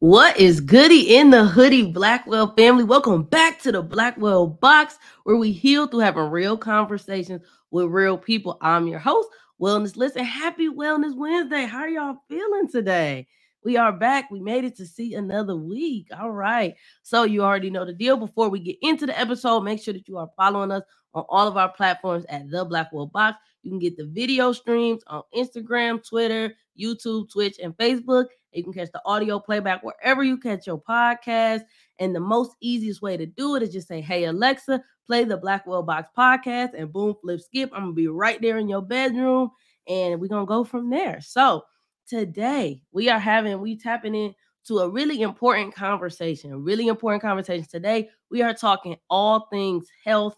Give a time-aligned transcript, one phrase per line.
[0.00, 2.84] What is goody in the hoodie, Blackwell family?
[2.84, 7.42] Welcome back to the Blackwell box where we heal through having real conversations
[7.72, 8.58] with real people.
[8.60, 9.28] I'm your host,
[9.60, 10.14] Wellness Liss.
[10.14, 11.66] Happy Wellness Wednesday.
[11.66, 13.26] How are y'all feeling today?
[13.64, 14.30] We are back.
[14.30, 16.06] We made it to see another week.
[16.16, 16.76] All right.
[17.02, 18.16] So, you already know the deal.
[18.16, 21.48] Before we get into the episode, make sure that you are following us on all
[21.48, 23.38] of our platforms at the Blackwell Box.
[23.64, 28.26] You can get the video streams on Instagram, Twitter, YouTube, Twitch, and Facebook.
[28.58, 31.62] You can catch the audio playback wherever you catch your podcast.
[31.98, 35.36] And the most easiest way to do it is just say, Hey, Alexa, play the
[35.36, 37.70] Blackwell Box podcast, and boom, flip, skip.
[37.72, 39.50] I'm going to be right there in your bedroom,
[39.88, 41.20] and we're going to go from there.
[41.20, 41.64] So,
[42.06, 44.34] today we are having, we tapping in
[44.66, 47.66] to a really important conversation, really important conversation.
[47.70, 50.36] Today, we are talking all things health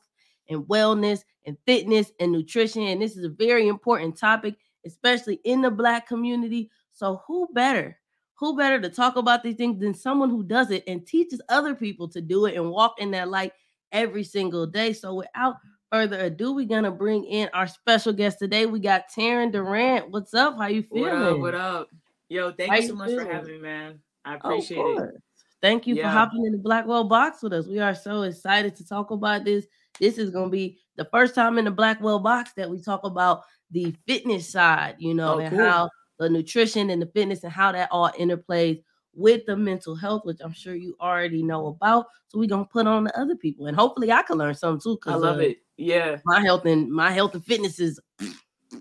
[0.48, 2.82] and wellness and fitness and nutrition.
[2.82, 4.54] And this is a very important topic,
[4.86, 6.70] especially in the Black community.
[6.92, 7.99] So, who better?
[8.40, 11.74] Who better to talk about these things than someone who does it and teaches other
[11.74, 13.52] people to do it and walk in that light
[13.92, 14.94] every single day?
[14.94, 15.56] So, without
[15.92, 18.64] further ado, we're gonna bring in our special guest today.
[18.64, 20.10] We got Taryn Durant.
[20.10, 20.56] What's up?
[20.56, 21.12] How you feeling?
[21.12, 21.38] What up?
[21.38, 21.88] What up?
[22.30, 23.26] Yo, thank How you so much feeling?
[23.26, 23.98] for having me, man.
[24.24, 25.10] I appreciate oh, it.
[25.60, 26.04] Thank you yeah.
[26.04, 27.66] for hopping in the Blackwell box with us.
[27.66, 29.66] We are so excited to talk about this.
[29.98, 33.04] This is going to be the first time in the Blackwell box that we talk
[33.04, 35.66] about the fitness side, you know, oh, and cool.
[35.66, 38.82] how the nutrition and the fitness and how that all interplays
[39.14, 42.06] with the mental health, which I'm sure you already know about.
[42.28, 44.98] So we're gonna put on the other people, and hopefully I can learn something too.
[44.98, 45.58] Cause I love uh, it.
[45.76, 47.98] Yeah, my health and my health and fitness is.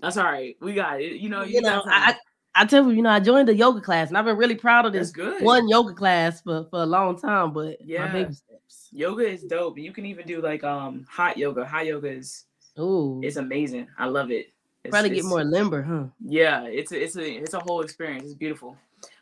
[0.00, 0.56] That's all right.
[0.60, 1.14] We got it.
[1.14, 2.14] You know, you, you know, I,
[2.54, 4.86] I tell you, you know, I joined a yoga class, and I've been really proud
[4.86, 7.52] of this one yoga class for for a long time.
[7.52, 8.88] But yeah, baby steps.
[8.92, 9.78] yoga is dope.
[9.78, 11.64] You can even do like um hot yoga.
[11.64, 12.44] Hot yoga is
[12.76, 13.88] oh, it's amazing.
[13.98, 14.52] I love it.
[14.84, 16.04] It's, Probably get more limber, huh?
[16.24, 18.24] Yeah, it's a, it's a it's a whole experience.
[18.24, 18.76] It's beautiful.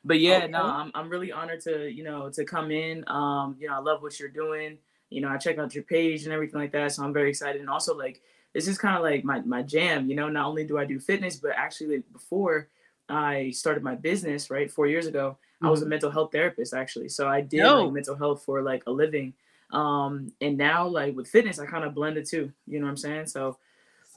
[0.04, 0.48] But yeah, okay.
[0.48, 3.04] no, I'm I'm really honored to you know to come in.
[3.08, 4.78] Um, you know, I love what you're doing.
[5.10, 7.60] You know, I check out your page and everything like that, so I'm very excited.
[7.60, 8.20] And also, like,
[8.52, 10.08] this is kind of like my my jam.
[10.08, 12.68] You know, not only do I do fitness, but actually like, before
[13.08, 15.66] I started my business, right, four years ago, mm-hmm.
[15.66, 15.90] I was a mm-hmm.
[15.90, 17.08] mental health therapist actually.
[17.08, 19.34] So I did like, mental health for like a living.
[19.72, 22.52] Um, and now like with fitness, I kind of blended too.
[22.66, 23.26] You know what I'm saying?
[23.26, 23.58] So,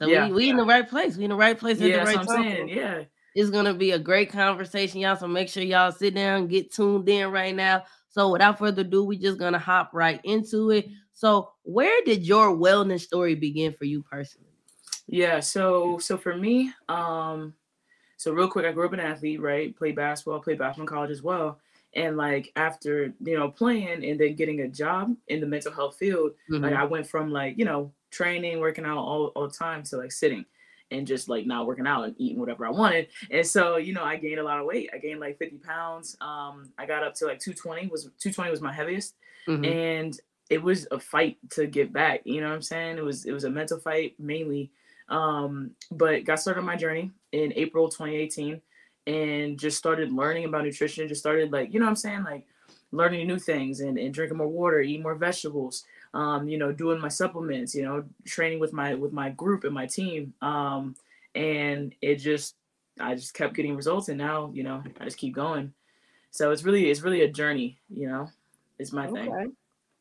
[0.02, 1.16] so yeah, we, we in the right place.
[1.16, 2.42] We in the right place at yeah, the right I'm time.
[2.42, 2.68] Saying.
[2.68, 3.02] Yeah.
[3.34, 5.16] It's gonna be a great conversation, y'all.
[5.16, 7.84] So make sure y'all sit down, get tuned in right now.
[8.08, 10.88] So without further ado, we just gonna hop right into it.
[11.12, 14.48] So where did your wellness story begin for you personally?
[15.06, 17.54] Yeah, so so for me, um,
[18.16, 19.76] so real quick, I grew up an athlete, right?
[19.76, 21.58] Played basketball, played basketball in college as well.
[21.94, 25.96] And like after you know playing and then getting a job in the mental health
[25.96, 26.62] field, mm-hmm.
[26.62, 29.96] like I went from like you know training, working out all, all the time to
[29.96, 30.44] like sitting
[30.92, 33.08] and just like not working out and eating whatever I wanted.
[33.30, 34.90] And so, you know, I gained a lot of weight.
[34.94, 36.16] I gained like 50 pounds.
[36.20, 39.14] Um, I got up to like 220 was 220 was my heaviest.
[39.48, 39.64] Mm-hmm.
[39.64, 42.20] And it was a fight to get back.
[42.24, 42.98] You know what I'm saying?
[42.98, 44.70] It was it was a mental fight mainly.
[45.08, 48.60] Um, but got started on my journey in April 2018
[49.06, 51.08] and just started learning about nutrition.
[51.08, 52.24] Just started like, you know what I'm saying?
[52.24, 52.46] Like
[52.92, 55.84] learning new things and, and drinking more water, eating more vegetables,
[56.14, 59.74] um, you know, doing my supplements, you know, training with my with my group and
[59.74, 60.34] my team.
[60.42, 60.94] Um,
[61.34, 62.56] and it just
[63.00, 65.72] I just kept getting results and now, you know, I just keep going.
[66.30, 68.28] So it's really it's really a journey, you know.
[68.78, 69.26] It's my okay.
[69.26, 69.56] thing.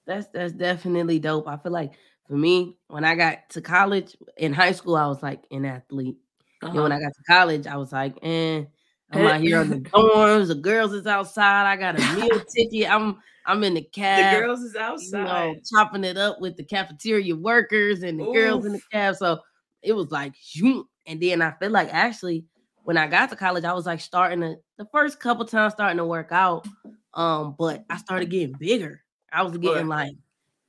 [0.06, 1.48] That's that's definitely dope.
[1.48, 1.94] I feel like
[2.28, 6.18] for me, when I got to college in high school, I was like an athlete.
[6.62, 6.72] Uh-huh.
[6.72, 8.64] And when I got to college, I was like, eh,
[9.12, 10.48] I'm out here on the dorms.
[10.48, 11.72] The girls is outside.
[11.72, 12.90] I got a meal ticket.
[12.90, 14.36] I'm I'm in the cab.
[14.36, 15.20] The girls is outside.
[15.20, 18.34] You know, chopping it up with the cafeteria workers and the Oof.
[18.34, 19.16] girls in the cab.
[19.16, 19.40] So
[19.82, 22.46] it was like, and then I feel like actually
[22.84, 25.98] when I got to college, I was like starting to the first couple times starting
[25.98, 26.68] to work out.
[27.14, 29.04] Um, but I started getting bigger.
[29.32, 30.14] I was getting like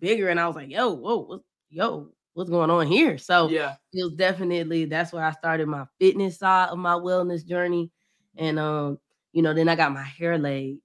[0.01, 1.41] bigger, and I was like, yo, whoa, what,
[1.71, 3.19] yo, what's going on here?
[3.19, 7.47] So yeah, it was definitely that's where I started my fitness side of my wellness
[7.47, 7.91] journey.
[8.37, 8.99] And um,
[9.33, 10.79] you know, then I got my hair laid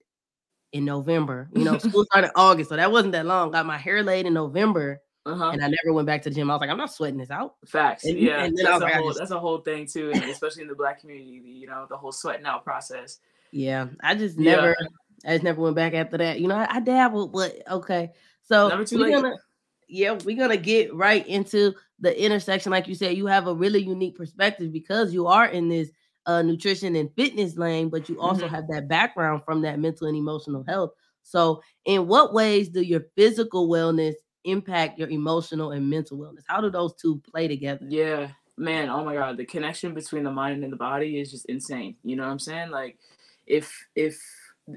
[0.72, 1.50] in November.
[1.54, 3.52] You know, school started August, so that wasn't that long.
[3.52, 5.02] Got my hair laid in November.
[5.26, 5.50] Uh-huh.
[5.50, 6.50] And I never went back to the gym.
[6.50, 7.56] I was like, I'm not sweating this out.
[7.66, 8.06] Facts.
[8.06, 8.46] And, yeah.
[8.46, 9.20] And that's, a like, whole, just...
[9.20, 12.46] that's a whole thing too, especially in the black community, you know, the whole sweating
[12.46, 13.20] out process.
[13.52, 13.88] Yeah.
[14.02, 14.88] I just never yeah.
[15.26, 16.40] I just never went back after that.
[16.40, 18.12] You know, I, I dabbled, but okay.
[18.44, 19.00] So too.
[19.00, 19.36] Gonna,
[19.90, 22.72] yeah, we're gonna get right into the intersection.
[22.72, 25.92] Like you said, you have a really unique perspective because you are in this
[26.28, 28.54] uh, nutrition and fitness lane, but you also mm-hmm.
[28.54, 30.92] have that background from that mental and emotional health.
[31.24, 34.14] So, in what ways do your physical wellness
[34.44, 36.44] impact your emotional and mental wellness?
[36.48, 37.86] How do those two play together?
[37.90, 38.90] Yeah, man.
[38.90, 41.96] Oh my God, the connection between the mind and the body is just insane.
[42.04, 42.70] You know what I'm saying?
[42.70, 42.98] Like,
[43.46, 44.22] if if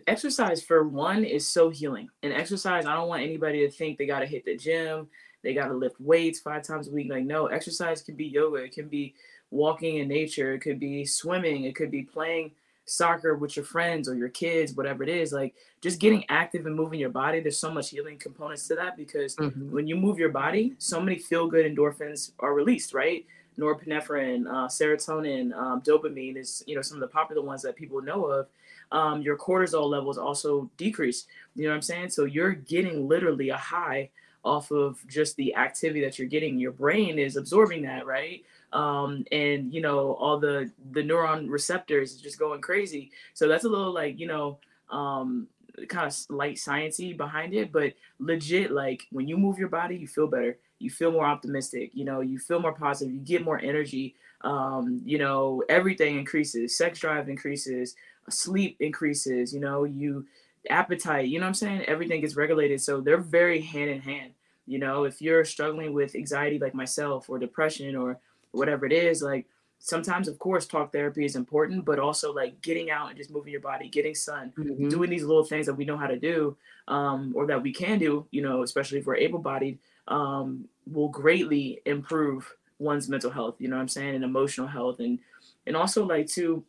[0.07, 2.09] exercise for one is so healing.
[2.23, 5.09] And exercise, I don't want anybody to think they got to hit the gym,
[5.43, 7.11] they got to lift weights five times a week.
[7.11, 9.15] Like, no, exercise can be yoga, it can be
[9.51, 12.53] walking in nature, it could be swimming, it could be playing
[12.85, 15.33] soccer with your friends or your kids, whatever it is.
[15.33, 17.41] Like, just getting active and moving your body.
[17.41, 19.73] There's so much healing components to that because mm-hmm.
[19.73, 23.25] when you move your body, so many feel good endorphins are released, right?
[23.61, 28.01] norepinephrine, uh, serotonin, um, dopamine is you know some of the popular ones that people
[28.03, 28.47] know of.
[28.93, 31.27] Um, your cortisol levels also decrease.
[31.55, 32.11] You know what I'm saying?
[32.11, 34.11] So you're getting literally a high
[34.45, 36.59] off of just the activity that you're getting.
[36.59, 38.45] Your brain is absorbing that, right?
[38.73, 43.11] Um, and you know all the the neuron receptors just going crazy.
[43.35, 44.59] So that's a little like you know
[44.91, 45.49] um,
[45.89, 50.07] kind of light sciency behind it, but legit like when you move your body, you
[50.07, 50.59] feel better.
[50.79, 55.03] You feel more optimistic you know you feel more positive you get more energy um,
[55.05, 56.77] you know everything increases.
[56.77, 57.95] Sex drive increases
[58.29, 60.27] sleep increases you know you
[60.69, 61.83] appetite you know what i'm saying?
[61.83, 64.33] Everything gets regulated so they're very hand in hand.
[64.67, 68.19] You know if you're struggling with anxiety like myself or depression or
[68.53, 69.47] whatever it is like
[69.79, 73.51] sometimes of course talk therapy is important but also like getting out and just moving
[73.51, 74.89] your body getting sun mm-hmm.
[74.89, 76.57] doing these little things that we know how to do
[76.89, 81.81] um, or that we can do you know especially if we're able-bodied um, will greatly
[81.87, 85.19] improve one's mental health you know what i'm saying and emotional health and
[85.67, 86.63] and also like to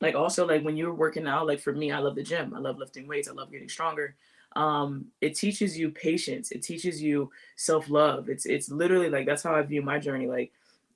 [0.00, 2.58] like also like when you're working out like for me i love the gym i
[2.58, 4.14] love lifting weights i love getting stronger
[4.56, 9.54] um it teaches you patience it teaches you self-love it's it's literally like that's how
[9.54, 10.52] i view my journey like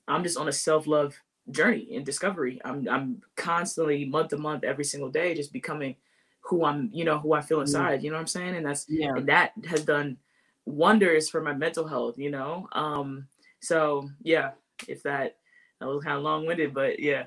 [0.07, 1.15] i'm just on a self-love
[1.51, 5.95] journey and discovery i'm i'm constantly month to month every single day just becoming
[6.41, 7.61] who i'm you know who i feel mm.
[7.61, 10.17] inside you know what i'm saying and that's yeah and that has done
[10.65, 12.67] wonders for my mental health, you know?
[12.73, 13.27] Um,
[13.59, 14.51] so yeah,
[14.87, 15.37] if that
[15.79, 17.25] that was kind of long-winded, but yeah.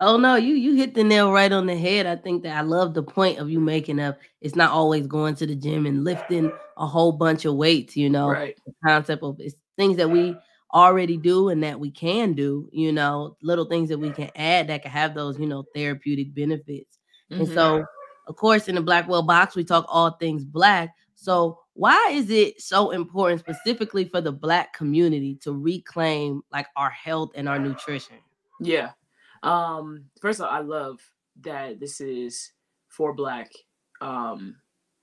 [0.00, 2.06] Oh no, you you hit the nail right on the head.
[2.06, 4.18] I think that I love the point of you making up.
[4.42, 8.10] It's not always going to the gym and lifting a whole bunch of weights, you
[8.10, 8.28] know.
[8.28, 8.58] Right.
[8.66, 10.36] The concept of it's things that we
[10.76, 14.68] already do and that we can do, you know, little things that we can add
[14.68, 16.98] that can have those, you know, therapeutic benefits.
[17.30, 17.42] Mm-hmm.
[17.42, 17.86] And so,
[18.26, 20.94] of course, in the Blackwell box, we talk all things black.
[21.14, 26.90] So, why is it so important specifically for the black community to reclaim like our
[26.90, 28.16] health and our nutrition?
[28.60, 28.90] Yeah.
[29.42, 31.00] Um, first of all, I love
[31.40, 32.52] that this is
[32.88, 33.50] for black
[34.02, 34.56] um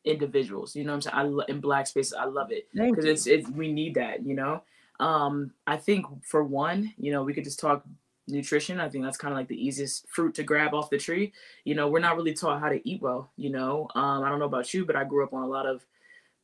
[0.06, 0.76] individuals.
[0.76, 1.16] You know what I'm saying?
[1.16, 4.24] I lo- in black spaces, I love it because it's it's we need that.
[4.26, 4.62] You know,
[5.00, 7.84] um, I think for one, you know, we could just talk
[8.28, 8.80] nutrition.
[8.80, 11.34] I think that's kind of like the easiest fruit to grab off the tree.
[11.66, 13.32] You know, we're not really taught how to eat well.
[13.36, 15.66] You know, um, I don't know about you, but I grew up on a lot
[15.66, 15.86] of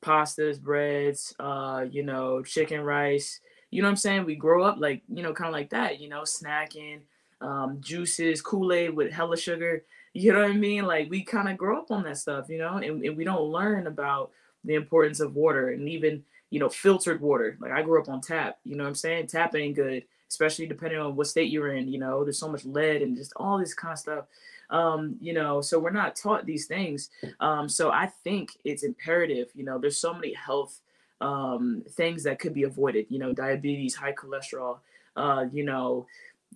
[0.01, 3.39] pastas, breads, uh, you know, chicken, rice.
[3.71, 4.25] You know what I'm saying?
[4.25, 7.01] We grow up like, you know, kind of like that, you know, snacking,
[7.41, 9.83] um, juices, Kool-Aid with hella sugar.
[10.11, 10.85] You know what I mean?
[10.85, 13.51] Like we kind of grow up on that stuff, you know, and, and we don't
[13.51, 14.31] learn about
[14.65, 17.57] the importance of water and even, you know, filtered water.
[17.59, 19.27] Like I grew up on tap, you know what I'm saying?
[19.27, 22.65] Tap ain't good, especially depending on what state you're in, you know, there's so much
[22.65, 24.25] lead and just all this kind of stuff
[24.69, 27.09] um, you know, so we're not taught these things.
[27.39, 30.79] Um, so I think it's imperative, you know, there's so many health
[31.21, 34.79] um, things that could be avoided, you know, diabetes, high cholesterol,
[35.15, 36.05] uh, you know,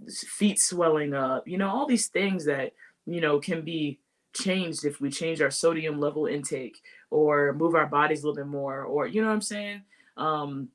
[0.10, 2.74] feet swelling up, you know, all these things that,
[3.06, 4.00] you know, can be
[4.34, 8.48] changed if we change our sodium level intake or move our bodies a little bit
[8.48, 9.82] more, or, you know what I'm saying?
[10.18, 10.70] Um,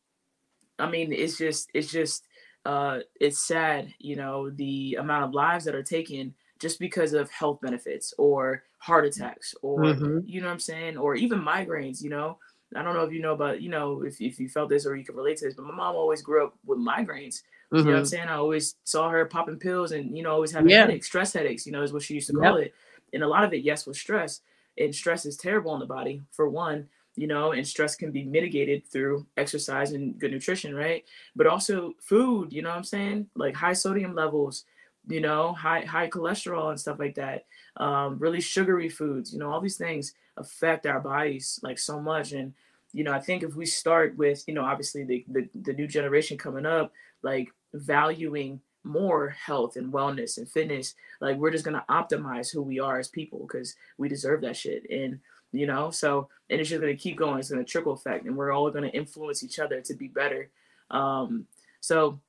[0.79, 2.25] I mean, it's just, it's just,
[2.65, 7.31] uh, it's sad, you know, the amount of lives that are taken just because of
[7.31, 10.19] health benefits or heart attacks or mm-hmm.
[10.25, 12.39] you know what I'm saying or even migraines you know
[12.77, 14.97] I don't know if you know about you know if, if you felt this or
[14.97, 17.43] you can relate to this but my mom always grew up with migraines
[17.73, 17.79] mm-hmm.
[17.79, 18.05] you know what I'm mm-hmm.
[18.05, 20.83] saying I always saw her popping pills and you know always having yeah.
[20.83, 22.69] headaches stress headaches you know is what she used to call yep.
[22.69, 22.75] it
[23.13, 24.41] and a lot of it yes was stress
[24.79, 28.23] and stress is terrible on the body for one you know, and stress can be
[28.23, 31.05] mitigated through exercise and good nutrition, right?
[31.35, 33.27] But also food, you know what I'm saying?
[33.35, 34.65] Like high sodium levels,
[35.09, 37.47] you know, high high cholesterol and stuff like that.
[37.77, 42.31] Um, really sugary foods, you know, all these things affect our bodies like so much.
[42.31, 42.55] And
[42.93, 45.89] you know, I think if we start with, you know, obviously the the, the new
[45.89, 51.85] generation coming up, like valuing more health and wellness and fitness, like we're just gonna
[51.91, 54.89] optimize who we are as people because we deserve that shit.
[54.89, 55.19] And
[55.53, 57.39] you know, so and it's just gonna keep going.
[57.39, 60.51] It's gonna trickle effect, and we're all gonna influence each other to be better.
[60.91, 61.47] Um,
[61.81, 62.21] so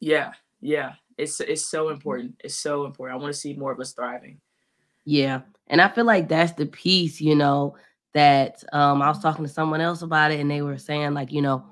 [0.00, 2.40] yeah, yeah, it's it's so important.
[2.44, 3.18] It's so important.
[3.18, 4.40] I want to see more of us thriving.
[5.04, 5.42] Yeah.
[5.68, 7.76] And I feel like that's the piece, you know,
[8.14, 11.32] that um I was talking to someone else about it and they were saying like,
[11.32, 11.64] you know,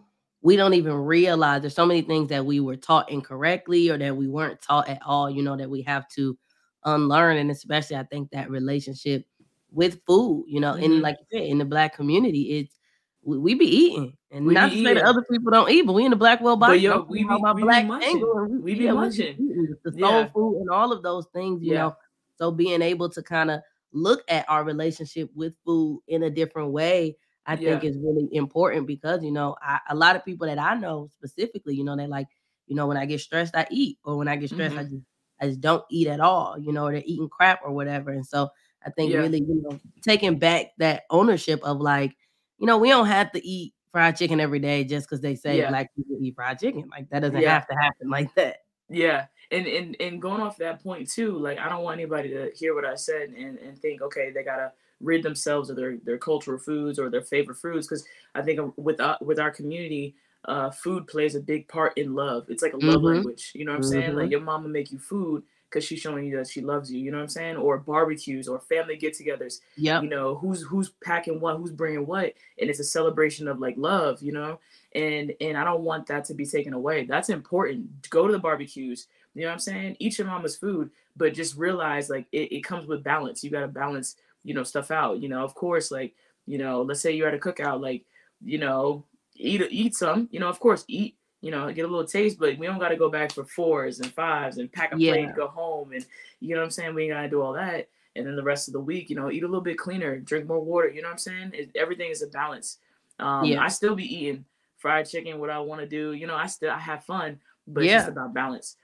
[0.43, 4.17] we don't even realize there's so many things that we were taught incorrectly or that
[4.17, 6.37] we weren't taught at all, you know, that we have to
[6.85, 7.37] unlearn.
[7.37, 9.25] And especially, I think that relationship
[9.73, 10.85] with food, you know, mm-hmm.
[10.85, 12.79] and like you said, in the black community, it's
[13.23, 14.17] we, we be eating.
[14.31, 16.41] And we not to say that other people don't eat, but we in the black
[16.41, 16.81] well body.
[16.81, 18.47] Yo, we be, my we black be angle.
[18.49, 19.37] We, we be yeah, munching.
[19.85, 20.29] the soul yeah.
[20.33, 21.79] food and all of those things, you yeah.
[21.79, 21.97] know.
[22.37, 23.61] So being able to kind of
[23.93, 27.71] look at our relationship with food in a different way, I yeah.
[27.71, 31.09] think is really important because you know, I, a lot of people that I know
[31.13, 32.29] specifically, you know, they like,
[32.67, 34.87] you know, when I get stressed, I eat, or when I get stressed, mm-hmm.
[34.87, 35.05] I just
[35.41, 38.11] I just don't eat at all, you know, or they're eating crap or whatever.
[38.11, 38.49] And so
[38.87, 42.17] I think really, you know, taking back that ownership of like,
[42.59, 45.67] you know, we don't have to eat fried chicken every day just because they say
[45.69, 46.89] black people eat fried chicken.
[46.91, 48.59] Like that doesn't have to happen like that.
[48.89, 52.51] Yeah and and and going off that point too, like I don't want anybody to
[52.57, 56.19] hear what I said and, and think, okay, they gotta rid themselves of their their
[56.19, 60.71] cultural foods or their favorite foods because I think with uh, with our community, uh,
[60.71, 62.47] food plays a big part in love.
[62.49, 63.07] It's like a love mm-hmm.
[63.07, 63.53] language.
[63.55, 63.91] You know what I'm mm-hmm.
[63.91, 64.15] saying?
[64.15, 64.33] Like mm-hmm.
[64.33, 65.43] your mama make you food
[65.73, 67.01] because she's showing you that she loves you.
[67.01, 67.57] You know what I'm saying?
[67.57, 69.61] Or barbecues or family get-togethers.
[69.77, 70.03] Yeah.
[70.03, 73.75] You know who's who's packing what, who's bringing what, and it's a celebration of like
[73.79, 74.23] love.
[74.23, 74.61] You know,
[74.95, 77.05] and and I don't want that to be taken away.
[77.07, 78.11] That's important.
[78.11, 79.97] Go to the barbecues you know what I'm saying?
[79.99, 83.43] Eat your mama's food, but just realize like it, it comes with balance.
[83.43, 85.21] You got to balance, you know, stuff out.
[85.21, 86.15] You know, of course, like,
[86.47, 88.05] you know, let's say you're at a cookout, like,
[88.45, 92.07] you know, eat eat some, you know, of course, eat, you know, get a little
[92.07, 94.99] taste, but we don't got to go back for fours and fives and pack a
[94.99, 95.13] yeah.
[95.13, 96.07] plate, go home, and
[96.41, 96.95] you know what I'm saying?
[96.95, 97.89] We ain't got to do all that.
[98.15, 100.47] And then the rest of the week, you know, eat a little bit cleaner, drink
[100.47, 100.89] more water.
[100.89, 101.51] You know what I'm saying?
[101.55, 102.79] It, everything is a balance.
[103.19, 103.63] Um, yeah.
[103.63, 104.45] I still be eating
[104.79, 106.13] fried chicken, what I want to do.
[106.13, 107.97] You know, I still I have fun, but yeah.
[107.97, 108.77] it's just about balance.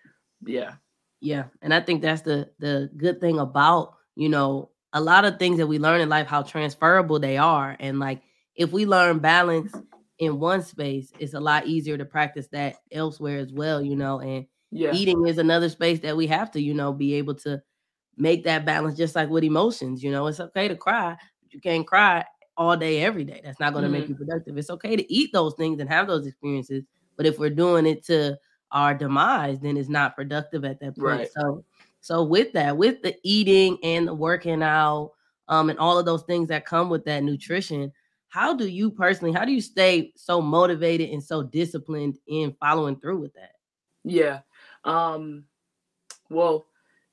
[0.45, 0.73] Yeah.
[1.21, 1.45] Yeah.
[1.63, 5.59] And I think that's the the good thing about, you know, a lot of things
[5.59, 7.77] that we learn in life, how transferable they are.
[7.79, 8.23] And like
[8.55, 9.73] if we learn balance
[10.19, 14.21] in one space, it's a lot easier to practice that elsewhere as well, you know.
[14.21, 14.93] And yeah.
[14.93, 17.63] eating is another space that we have to, you know, be able to
[18.17, 20.03] make that balance just like with emotions.
[20.03, 22.25] You know, it's okay to cry, but you can't cry
[22.57, 23.41] all day, every day.
[23.45, 24.01] That's not going to mm-hmm.
[24.01, 24.59] make you productive.
[24.59, 26.85] It's okay to eat those things and have those experiences.
[27.17, 28.37] But if we're doing it to
[28.73, 31.19] our demise, then it's not productive at that point.
[31.21, 31.29] Right.
[31.37, 31.65] So,
[32.01, 35.13] so with that, with the eating and the working out,
[35.49, 37.91] um, and all of those things that come with that nutrition,
[38.29, 42.97] how do you personally, how do you stay so motivated and so disciplined in following
[42.97, 43.53] through with that?
[44.05, 44.41] Yeah.
[44.85, 45.45] Um,
[46.31, 46.67] well,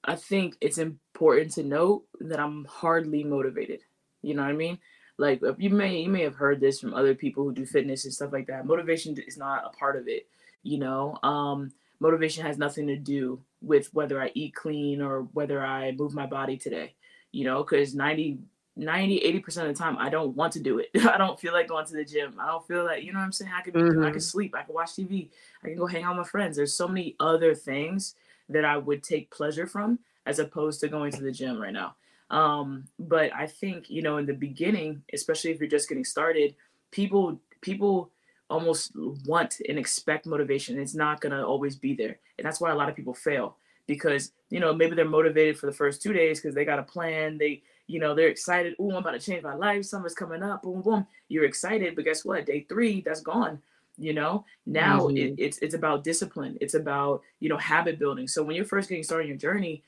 [0.03, 3.81] I think it's important to note that I'm hardly motivated.
[4.21, 4.79] You know what I mean?
[5.17, 8.13] Like you may you may have heard this from other people who do fitness and
[8.13, 8.65] stuff like that.
[8.65, 10.27] Motivation is not a part of it
[10.65, 15.63] you know um, motivation has nothing to do with whether i eat clean or whether
[15.63, 16.93] i move my body today
[17.31, 18.39] you know because 90
[18.77, 21.67] 90 80% of the time i don't want to do it i don't feel like
[21.67, 23.73] going to the gym i don't feel like you know what i'm saying i can
[23.73, 24.03] mm-hmm.
[24.03, 25.29] i can sleep i can watch tv
[25.63, 28.15] i can go hang out with my friends there's so many other things
[28.49, 31.95] that i would take pleasure from as opposed to going to the gym right now
[32.31, 36.55] um, but i think you know in the beginning especially if you're just getting started
[36.91, 38.11] people people
[38.49, 38.91] almost
[39.25, 40.79] want and expect motivation.
[40.79, 42.19] It's not going to always be there.
[42.37, 45.65] And that's why a lot of people fail because, you know, maybe they're motivated for
[45.65, 47.37] the first two days because they got a plan.
[47.37, 48.75] They, you know, they're excited.
[48.79, 49.85] Oh, I'm about to change my life.
[49.85, 50.63] Summer's coming up.
[50.63, 51.07] Boom, boom.
[51.27, 51.95] You're excited.
[51.95, 52.45] But guess what?
[52.45, 53.61] Day three, that's gone.
[53.97, 55.17] You know, now mm-hmm.
[55.17, 56.57] it, it's it's about discipline.
[56.59, 58.27] It's about, you know, habit building.
[58.27, 59.83] So when you're first getting started on your journey,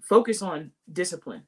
[0.00, 1.42] focus on discipline.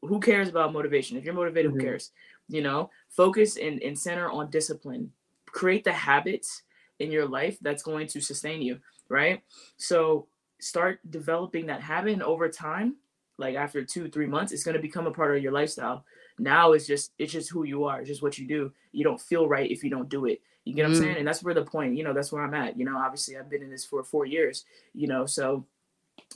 [0.00, 1.18] Who cares about motivation?
[1.18, 1.80] If you're motivated, mm-hmm.
[1.80, 2.10] who cares?
[2.48, 5.12] You know, focus and, and center on discipline
[5.46, 6.62] create the habits
[6.98, 8.78] in your life that's going to sustain you,
[9.08, 9.42] right?
[9.76, 10.28] So
[10.60, 12.96] start developing that habit and over time,
[13.38, 16.04] like after two, three months, it's going to become a part of your lifestyle.
[16.38, 18.72] Now it's just it's just who you are, it's just what you do.
[18.92, 20.40] You don't feel right if you don't do it.
[20.64, 20.88] You get mm.
[20.88, 21.04] what I'm mm.
[21.04, 21.16] saying?
[21.18, 22.78] And that's where the point, you know, that's where I'm at.
[22.78, 24.64] You know, obviously I've been in this for four years,
[24.94, 25.64] you know, so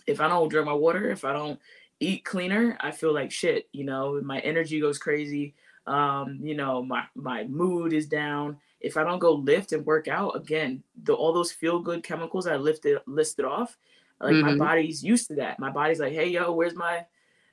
[0.06, 1.58] if I don't drink my water, if I don't
[2.00, 5.54] eat cleaner, I feel like shit, you know, my energy goes crazy.
[5.86, 10.08] Um, you know, my my mood is down if I don't go lift and work
[10.08, 13.76] out again, the all those feel good chemicals I lifted listed off,
[14.20, 14.58] like mm-hmm.
[14.58, 15.58] my body's used to that.
[15.58, 17.04] My body's like, hey yo, where's my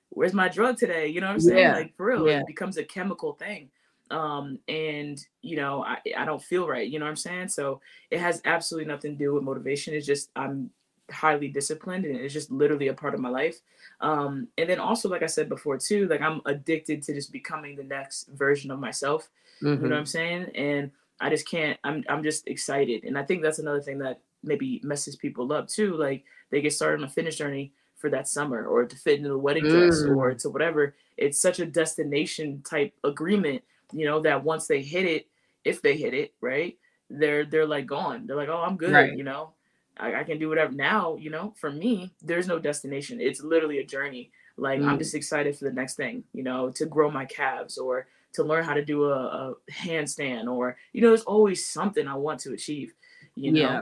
[0.10, 1.08] where's my drug today?
[1.08, 1.60] You know what I'm saying?
[1.60, 1.76] Yeah.
[1.76, 2.40] Like for real, yeah.
[2.40, 3.70] it becomes a chemical thing.
[4.10, 7.50] Um, and you know, I, I don't feel right, you know what I'm saying?
[7.50, 9.94] So it has absolutely nothing to do with motivation.
[9.94, 10.70] It's just I'm
[11.12, 13.60] highly disciplined and it's just literally a part of my life.
[14.02, 17.76] Um, and then also, like I said before, too, like I'm addicted to just becoming
[17.76, 19.30] the next version of myself.
[19.62, 19.68] Mm-hmm.
[19.68, 19.94] You know what mm-hmm.
[19.94, 20.52] I'm saying?
[20.56, 21.80] And I just can't.
[21.84, 25.68] I'm I'm just excited, and I think that's another thing that maybe messes people up
[25.68, 25.96] too.
[25.96, 29.30] Like they get started on a fitness journey for that summer, or to fit into
[29.30, 30.16] the wedding dress, mm.
[30.16, 30.96] or to whatever.
[31.18, 35.28] It's such a destination type agreement, you know, that once they hit it,
[35.66, 36.78] if they hit it, right,
[37.10, 38.28] they're they're like gone.
[38.28, 39.18] They're like, oh, I'm good, right.
[39.18, 39.54] you know.
[40.00, 43.80] I, I, can do whatever now you know for me there's no destination it's literally
[43.80, 44.88] a journey like mm.
[44.88, 48.44] i'm just excited for the next thing you know to grow my calves or to
[48.44, 52.40] learn how to do a, a handstand or you know there's always something i want
[52.40, 52.94] to achieve
[53.36, 53.82] you know yeah.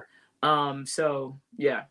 [0.69, 1.83] um so yeah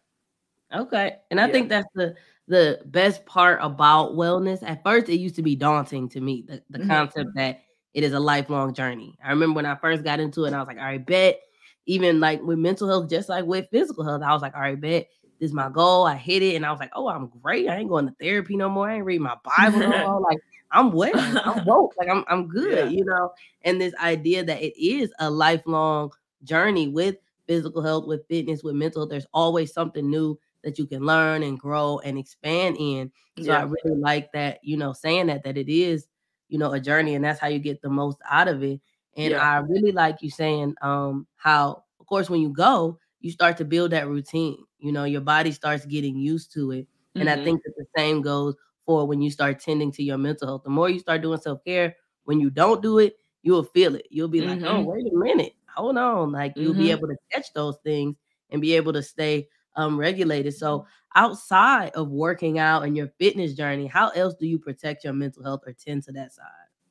[0.72, 1.52] okay and i yeah.
[1.52, 2.14] think that's the
[2.46, 6.62] the best part about wellness at first it used to be daunting to me the,
[6.70, 6.88] the mm-hmm.
[6.88, 7.62] concept that
[7.94, 10.58] it is a lifelong journey i remember when i first got into it and i
[10.58, 11.40] was like all right bet
[11.86, 14.80] even like with mental health just like with physical health i was like all right
[14.80, 15.08] bet
[15.40, 17.76] this is my goal i hit it and i was like oh i'm great i
[17.76, 20.38] ain't going to therapy no more i ain't reading my bible no more like
[20.72, 22.96] i'm well i'm woke like i'm, I'm good yeah.
[22.96, 26.10] you know and this idea that it is a lifelong
[26.42, 27.16] journey with
[27.46, 31.42] physical health with fitness with mental health there's always something new that you can learn
[31.42, 33.12] and grow and expand in.
[33.38, 33.60] So yeah.
[33.60, 36.06] I really like that, you know, saying that that it is,
[36.48, 38.80] you know, a journey and that's how you get the most out of it.
[39.16, 39.38] And yeah.
[39.40, 43.64] I really like you saying um how of course when you go, you start to
[43.64, 44.58] build that routine.
[44.78, 46.86] You know, your body starts getting used to it.
[47.14, 47.40] And mm-hmm.
[47.40, 50.64] I think that the same goes for when you start tending to your mental health.
[50.64, 54.06] The more you start doing self-care, when you don't do it, you will feel it.
[54.10, 54.62] You'll be mm-hmm.
[54.62, 54.90] like, oh, mm-hmm.
[54.90, 56.32] wait a minute, hold on.
[56.32, 56.82] Like you'll mm-hmm.
[56.82, 58.16] be able to catch those things
[58.50, 60.54] and be able to stay um, regulated.
[60.54, 65.12] So outside of working out and your fitness journey, how else do you protect your
[65.12, 66.44] mental health or tend to that side?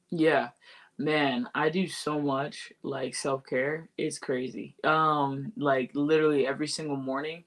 [0.09, 0.49] Yeah,
[0.97, 3.89] man, I do so much like self care.
[3.97, 4.75] It's crazy.
[4.83, 7.43] Um, like literally every single morning,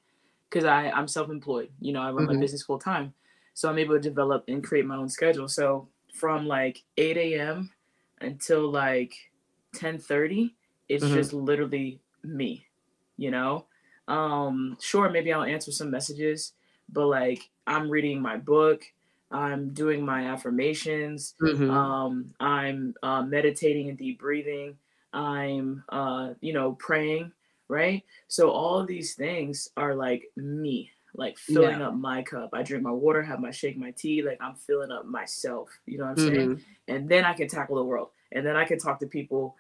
[0.48, 1.70] because I I'm self employed.
[1.80, 2.34] You know, I run mm-hmm.
[2.34, 3.14] my business full time,
[3.54, 5.48] so I'm able to develop and create my own schedule.
[5.48, 7.70] So from like 8 a.m.
[8.20, 9.14] until like
[9.76, 10.54] 10:30,
[10.88, 11.14] it's mm-hmm.
[11.14, 12.66] just literally me.
[13.16, 13.66] You know,
[14.08, 16.52] um sure maybe i'll answer some messages
[16.88, 18.82] but like i'm reading my book
[19.30, 21.70] i'm doing my affirmations mm-hmm.
[21.70, 24.76] um i'm uh, meditating and deep breathing
[25.12, 27.32] i'm uh you know praying
[27.68, 31.88] right so all of these things are like me like filling yeah.
[31.88, 34.92] up my cup i drink my water have my shake my tea like i'm filling
[34.92, 36.34] up myself you know what i'm mm-hmm.
[36.34, 39.56] saying and then i can tackle the world and then i can talk to people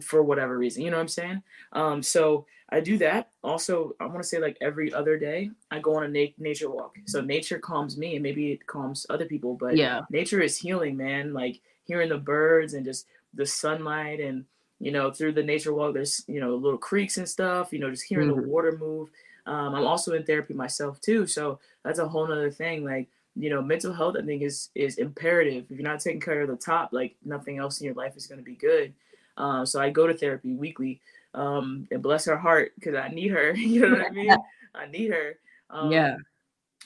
[0.00, 0.82] for whatever reason.
[0.82, 1.42] You know what I'm saying?
[1.72, 3.30] Um, so I do that.
[3.44, 6.68] Also, I want to say like every other day, I go on a na- nature
[6.68, 6.96] walk.
[7.06, 9.54] So nature calms me, and maybe it calms other people.
[9.54, 11.32] But yeah, nature is healing, man.
[11.32, 14.44] Like hearing the birds and just the sunlight, and
[14.80, 17.72] you know, through the nature walk, there's you know little creeks and stuff.
[17.72, 18.40] You know, just hearing mm-hmm.
[18.40, 19.08] the water move.
[19.46, 22.84] Um, I'm also in therapy myself too, so that's a whole nother thing.
[22.84, 25.66] Like you know, mental health, I think is is imperative.
[25.70, 28.26] If you're not taking care of the top, like nothing else in your life is
[28.26, 28.92] going to be good.
[29.36, 31.00] Uh, so I go to therapy weekly.
[31.34, 33.52] Um, and bless her heart because I need her.
[33.54, 34.34] you know what I mean?
[34.74, 35.38] I need her.
[35.70, 36.16] Um, yeah.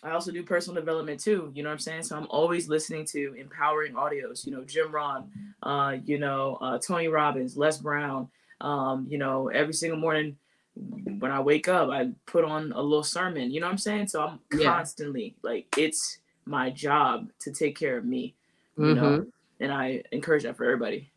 [0.03, 1.51] I also do personal development too.
[1.55, 2.05] You know what I'm saying?
[2.05, 4.47] So I'm always listening to empowering audios.
[4.47, 5.31] You know, Jim Rohn,
[5.63, 8.29] uh, you know, uh, Tony Robbins, Les Brown.
[8.61, 10.37] Um, you know, every single morning
[11.19, 13.51] when I wake up, I put on a little sermon.
[13.51, 14.09] You know what I'm saying?
[14.09, 15.51] So I'm constantly yeah.
[15.51, 18.35] like, it's my job to take care of me.
[18.77, 19.01] You mm-hmm.
[19.01, 19.27] know,
[19.61, 21.11] and I encourage that for everybody.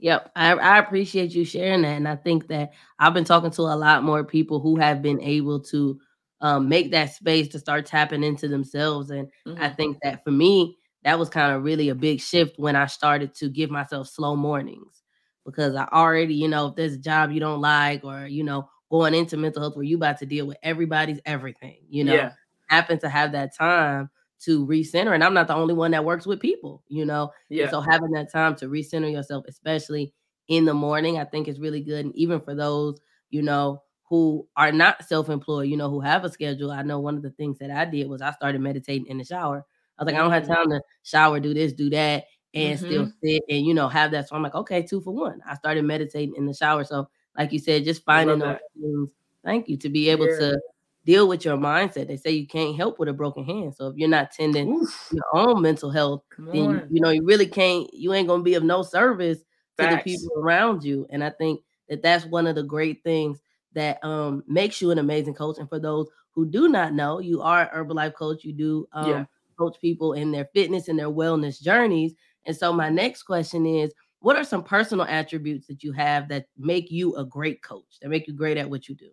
[0.00, 3.62] Yep, I, I appreciate you sharing that, and I think that I've been talking to
[3.62, 6.00] a lot more people who have been able to
[6.40, 9.62] um, make that space to start tapping into themselves, and mm-hmm.
[9.62, 12.86] I think that for me, that was kind of really a big shift when I
[12.86, 15.02] started to give myself slow mornings
[15.44, 18.70] because I already, you know, if there's a job you don't like, or you know,
[18.90, 22.32] going into mental health where you about to deal with everybody's everything, you know, yeah.
[22.68, 24.08] happen to have that time
[24.44, 25.14] to recenter.
[25.14, 27.32] And I'm not the only one that works with people, you know.
[27.48, 27.64] Yeah.
[27.64, 30.12] And so having that time to recenter yourself, especially
[30.48, 32.04] in the morning, I think is really good.
[32.06, 33.00] And even for those,
[33.30, 36.72] you know, who are not self-employed, you know, who have a schedule.
[36.72, 39.24] I know one of the things that I did was I started meditating in the
[39.24, 39.64] shower.
[39.98, 40.20] I was like, mm-hmm.
[40.20, 40.52] I don't have mm-hmm.
[40.52, 42.86] time to shower, do this, do that, and mm-hmm.
[42.86, 44.28] still sit and you know have that.
[44.28, 45.40] So I'm like, okay, two for one.
[45.46, 46.82] I started meditating in the shower.
[46.82, 49.10] So, like you said, just finding those things.
[49.44, 50.38] Thank you to be able yeah.
[50.38, 50.60] to
[51.04, 52.08] deal with your mindset.
[52.08, 53.74] They say you can't help with a broken hand.
[53.74, 55.08] So if you're not tending Oof.
[55.12, 57.92] your own mental health, Come then you, you, know you really can't.
[57.92, 59.40] You ain't gonna be of no service
[59.76, 59.90] Facts.
[59.90, 61.06] to the people around you.
[61.10, 63.40] And I think that that's one of the great things
[63.72, 65.58] that um, makes you an amazing coach.
[65.58, 68.44] And for those who do not know, you are an Herbalife coach.
[68.44, 69.24] You do um, yeah.
[69.58, 72.14] coach people in their fitness and their wellness journeys.
[72.46, 73.92] And so my next question is.
[74.22, 78.10] What are some personal attributes that you have that make you a great coach, that
[78.10, 79.08] make you great at what you do?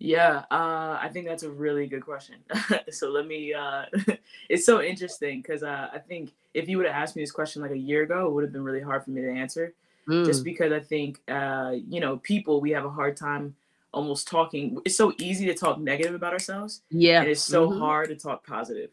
[0.00, 2.36] Yeah, uh, I think that's a really good question.
[2.90, 3.52] so let me.
[3.52, 3.86] Uh,
[4.48, 7.62] it's so interesting because uh, I think if you would have asked me this question
[7.62, 9.74] like a year ago, it would have been really hard for me to answer.
[10.08, 10.24] Mm.
[10.24, 13.54] Just because I think, uh, you know, people we have a hard time
[13.92, 14.78] almost talking.
[14.84, 16.82] It's so easy to talk negative about ourselves.
[16.90, 17.80] Yeah, and it's so mm-hmm.
[17.80, 18.90] hard to talk positive.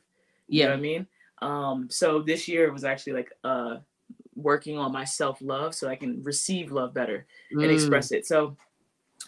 [0.47, 1.07] Yeah, you know what I mean.
[1.41, 3.77] Um, so this year was actually like uh,
[4.35, 7.63] working on my self love so I can receive love better mm.
[7.63, 8.25] and express it.
[8.25, 8.57] So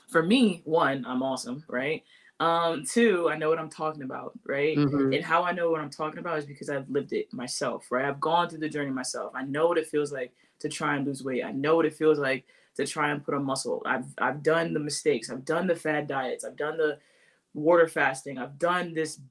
[0.10, 2.04] for me, one, I'm awesome, right?
[2.40, 4.84] Um, two, I know what I'm talking about, right?
[4.84, 5.12] Mhm.
[5.12, 8.06] And how I know what I'm talking about is because I've lived it myself, right?
[8.06, 9.34] I've gone through the journey myself.
[9.36, 11.44] I know what it feels like to try and lose weight.
[11.44, 12.46] I know what it feels like
[12.76, 13.82] to try and put on muscle.
[13.86, 15.30] I've I've done the mistakes.
[15.30, 16.44] I've done the fad diets.
[16.44, 17.00] I've done the
[17.54, 18.38] water fasting.
[18.40, 19.22] I've done this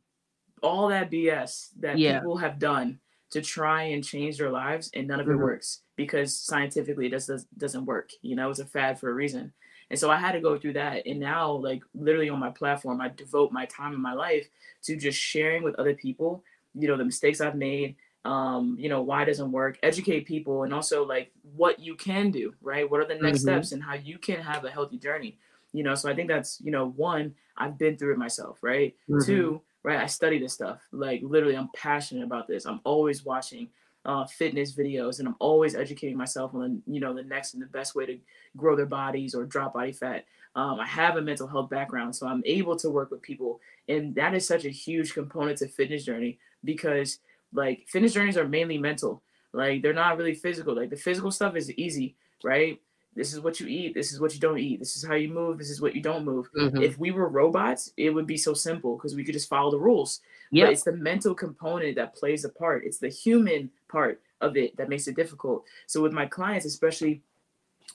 [0.62, 2.26] all that BS that Yeah.
[2.26, 5.40] people have done to try and change their lives and none of it Mhm.
[5.40, 8.10] works because scientifically it just does, doesn't work.
[8.22, 9.52] You know, it's a fad for a reason.
[9.90, 11.06] And so I had to go through that.
[11.06, 14.48] And now, like literally on my platform, I devote my time in my life
[14.82, 16.44] to just sharing with other people,
[16.74, 20.64] you know, the mistakes I've made, um, you know, why it doesn't work, educate people,
[20.64, 22.88] and also like what you can do, right?
[22.90, 23.42] What are the next Mhm.
[23.42, 25.38] steps and how you can have a healthy journey.
[25.72, 28.96] You know, so I think that's, you know, one, I've been through it myself, right?
[29.08, 29.50] Mhm.
[29.50, 30.86] Two, right, I study this stuff.
[30.90, 32.66] Like literally, I'm passionate about this.
[32.66, 33.70] I'm always watching
[34.06, 37.66] uh, fitness videos and I'm always educating myself on, you know, the next and the
[37.66, 38.18] best way to
[38.56, 40.24] grow their bodies or drop body fat.
[40.54, 43.60] Um, I have a mental health background, so I'm able to work with people.
[43.88, 47.18] And that is such a huge component to fitness journey because
[47.52, 49.22] like fitness journeys are mainly mental.
[49.52, 50.74] Like they're not really physical.
[50.76, 52.14] Like the physical stuff is easy,
[52.44, 52.80] right?
[53.16, 53.94] This is what you eat.
[53.94, 54.78] This is what you don't eat.
[54.78, 55.58] This is how you move.
[55.58, 56.50] This is what you don't move.
[56.54, 56.82] Mhm.
[56.84, 59.80] If we were robots, it would be so simple because we could just follow the
[59.80, 60.20] rules.
[60.60, 62.84] But it's the mental component that plays a part.
[62.84, 65.64] It's the human part of it that makes it difficult.
[65.86, 67.22] So with my clients, especially,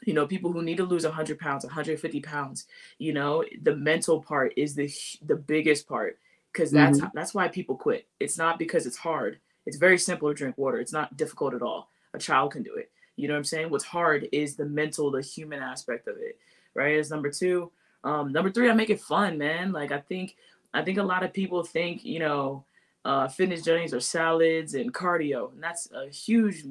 [0.06, 4.22] you know, people who need to lose 100 pounds, 150 pounds, you know, the mental
[4.22, 4.90] part is the
[5.26, 6.20] the biggest part
[6.52, 8.08] because that's that's why people quit.
[8.20, 9.40] It's not because it's hard.
[9.66, 10.80] It's very simple to drink water.
[10.80, 11.90] It's not difficult at all.
[12.14, 12.92] A child can do it.
[13.16, 13.70] You know what I'm saying?
[13.70, 16.38] What's hard is the mental, the human aspect of it,
[16.74, 16.98] right?
[16.98, 17.72] As number two.
[18.04, 19.72] Um, number three, I make it fun, man.
[19.72, 20.36] Like I think,
[20.74, 22.66] I think a lot of people think, you know,
[23.06, 26.64] uh, fitness journeys are salads and cardio, and that's a huge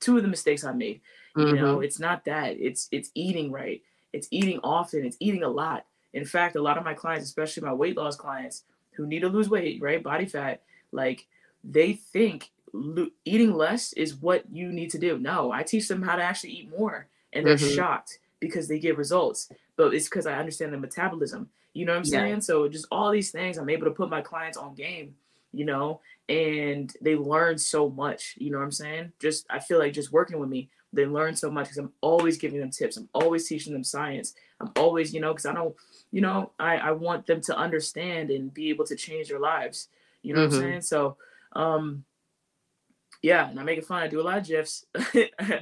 [0.00, 1.00] two of the mistakes I made.
[1.36, 1.84] You know, Mhm.
[1.84, 2.56] it's not that.
[2.60, 3.82] It's it's eating right.
[4.12, 5.04] It's eating often.
[5.04, 5.84] It's eating a lot.
[6.12, 9.28] In fact, a lot of my clients, especially my weight loss clients who need to
[9.28, 11.26] lose weight, right, body fat, like
[11.64, 12.52] they think
[13.24, 15.18] eating less is what you need to do.
[15.18, 17.74] No, I teach them how to actually eat more, and they're Mhm.
[17.74, 19.50] shocked because they get results.
[19.76, 21.50] But it's because I understand the metabolism.
[21.72, 22.20] You know what I'm Yeah.
[22.20, 22.40] saying?
[22.42, 25.16] So just all these things, I'm able to put my clients on game.
[25.52, 28.34] You know, and they learn so much.
[28.38, 29.12] You know what I'm saying?
[29.20, 32.38] Just I feel like just working with me, they learn so much because I'm always
[32.38, 32.96] giving them tips.
[32.96, 34.34] I'm always teaching them science.
[34.58, 35.76] I'm always, you know, because I don't,
[36.10, 39.88] you know, I I want them to understand and be able to change their lives.
[40.22, 40.54] You know what Mhm.
[40.54, 40.80] I'm saying?
[40.80, 41.16] So,
[41.52, 42.04] um,
[43.24, 44.02] yeah, and I make it fun.
[44.02, 44.84] I do a lot of gifs.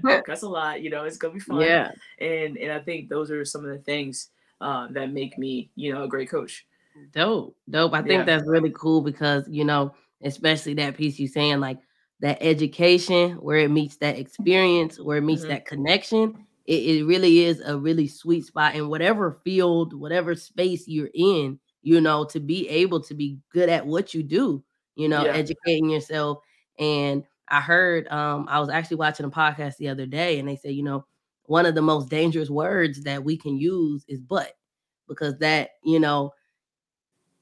[0.02, 0.82] That's a lot.
[0.82, 1.60] You know, it's gonna be fun.
[1.60, 1.92] Yeah.
[2.18, 5.92] And and I think those are some of the things uh, that make me, you
[5.94, 6.66] know, a great coach.
[7.12, 7.94] Dope, dope.
[7.94, 8.24] I think Yeah.
[8.24, 11.78] that's really cool because you know, especially that piece you saying like
[12.20, 15.48] that education where it meets that experience, where it meets Mhm.
[15.48, 16.46] that connection.
[16.66, 21.58] It, it really is a really sweet spot in whatever field, whatever space you're in.
[21.84, 24.62] You know, to be able to be good at what you do.
[24.96, 25.32] You know, Yeah.
[25.32, 26.38] educating yourself.
[26.78, 30.56] And I heard, um, I was actually watching a podcast the other day, and they
[30.56, 31.04] said, you know,
[31.46, 34.54] one of the most dangerous words that we can use is "but,"
[35.08, 36.32] because that, you know,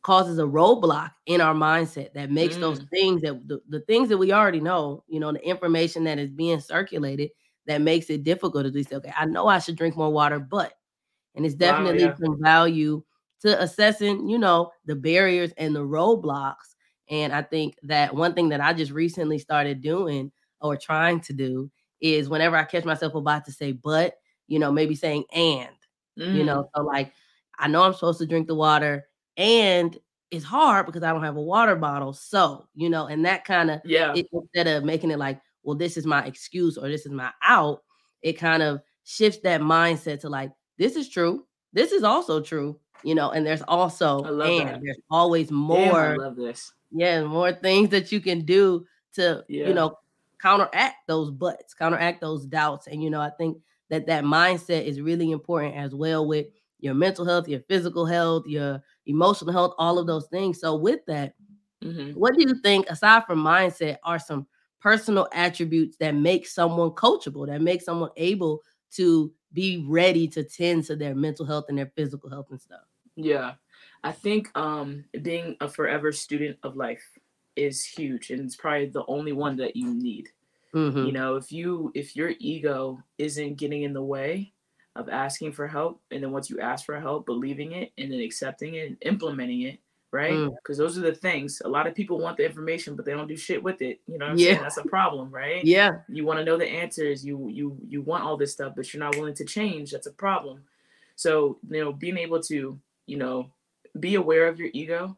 [0.02, 2.88] causes a roadblock in our mindset that makes those Mm.
[2.90, 6.30] things that the, the things that we already know, you know, the information that is
[6.30, 7.30] being circulated
[7.66, 8.84] that makes it difficult to.
[8.84, 10.72] Say, okay, I know I should drink more water, but
[11.34, 12.16] and it's Wow, definitely yeah.
[12.20, 13.02] some value
[13.42, 16.69] to assessing, you know, the barriers and the roadblocks.
[17.10, 21.32] And I think that one thing that I just recently started doing or trying to
[21.32, 21.70] do
[22.00, 24.14] is whenever I catch myself about to say but,
[24.46, 25.68] you know, maybe saying and
[26.32, 26.46] you Mm.
[26.46, 27.12] know so like
[27.58, 29.96] i know i'm supposed to drink the water and
[30.30, 33.70] it's hard because i don't have a water bottle so you know and that kind
[33.70, 34.14] of Yeah.
[34.32, 37.82] instead of making it like well this is my excuse or this is my out
[38.22, 42.78] it kind of shifts that mindset to like this is true this is also true
[43.02, 44.80] you know and there's also and that.
[44.82, 46.72] there's always Damn, I more love this.
[46.90, 49.68] Yeah, more things that you can do to, Yeah.
[49.68, 49.96] you know,
[50.40, 52.86] counteract those buts, counteract those doubts.
[52.86, 53.58] And, you know, I think
[53.90, 56.46] that that mindset is really important as well with
[56.78, 60.60] your mental health, your physical health, your emotional health, all of those things.
[60.60, 61.34] So, with that,
[61.82, 64.46] hmm what do you think, aside from mindset, are some
[64.80, 70.84] personal attributes that make someone coachable, that make someone able to be ready to tend
[70.84, 72.80] to their mental health and their physical health and stuff?
[73.16, 73.54] Yeah.
[74.02, 77.02] I think um, being a forever student of life
[77.56, 80.28] is huge, and it's probably the only one that you need.
[80.74, 81.06] Mhm.
[81.06, 84.52] You know, if you if your ego isn't getting in the way
[84.96, 88.20] of asking for help, and then once you ask for help, believing it, and then
[88.20, 89.80] accepting it and implementing it,
[90.12, 90.32] right?
[90.32, 90.54] Mm.
[90.56, 91.60] Because those are the things.
[91.64, 94.00] A lot of people want the information, but they don't do shit with it.
[94.06, 94.46] You know what I'm Yeah.
[94.52, 94.62] saying?
[94.62, 95.64] That's a problem, right?
[95.64, 96.02] Yeah.
[96.08, 99.02] you want to know the answers you you you want all this stuff but you're
[99.02, 100.64] not willing to change that's a problem
[101.16, 103.50] so you know being able to you know
[103.98, 105.16] be aware of your ego,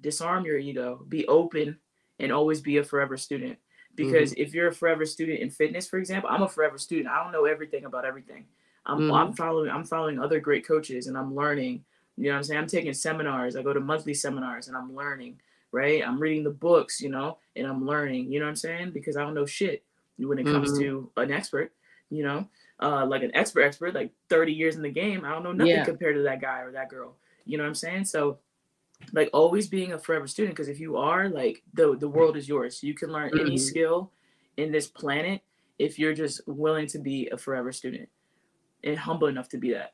[0.00, 1.78] disarm your ego, be open,
[2.18, 3.58] and always be a forever student.
[3.96, 4.42] Because mm-hmm.
[4.42, 7.08] if you're a forever student in fitness, for example, I'm a forever student.
[7.08, 8.46] I don't know everything about everything.
[8.86, 9.12] I'm, mm-hmm.
[9.12, 11.84] I'm following I'm following other great coaches and I'm learning.
[12.16, 12.60] You know what I'm saying?
[12.60, 13.56] I'm taking seminars.
[13.56, 15.40] I go to monthly seminars and I'm learning,
[15.72, 16.06] right?
[16.06, 18.90] I'm reading the books, you know, and I'm learning, you know what I'm saying?
[18.92, 19.82] Because I don't know shit
[20.18, 20.82] when it comes mm-hmm.
[20.82, 21.72] to an expert,
[22.10, 22.46] you know,
[22.80, 25.24] uh, like an expert expert, like 30 years in the game.
[25.24, 25.84] I don't know nothing yeah.
[25.84, 27.16] compared to that guy or that girl.
[27.44, 28.04] You know what I'm saying?
[28.06, 28.38] So
[29.12, 32.48] like always being a forever student, because if you are like the the world is
[32.48, 32.82] yours.
[32.82, 33.46] You can learn mm-hmm.
[33.46, 34.12] any skill
[34.56, 35.42] in this planet
[35.78, 38.08] if you're just willing to be a forever student
[38.84, 39.92] and humble enough to be that.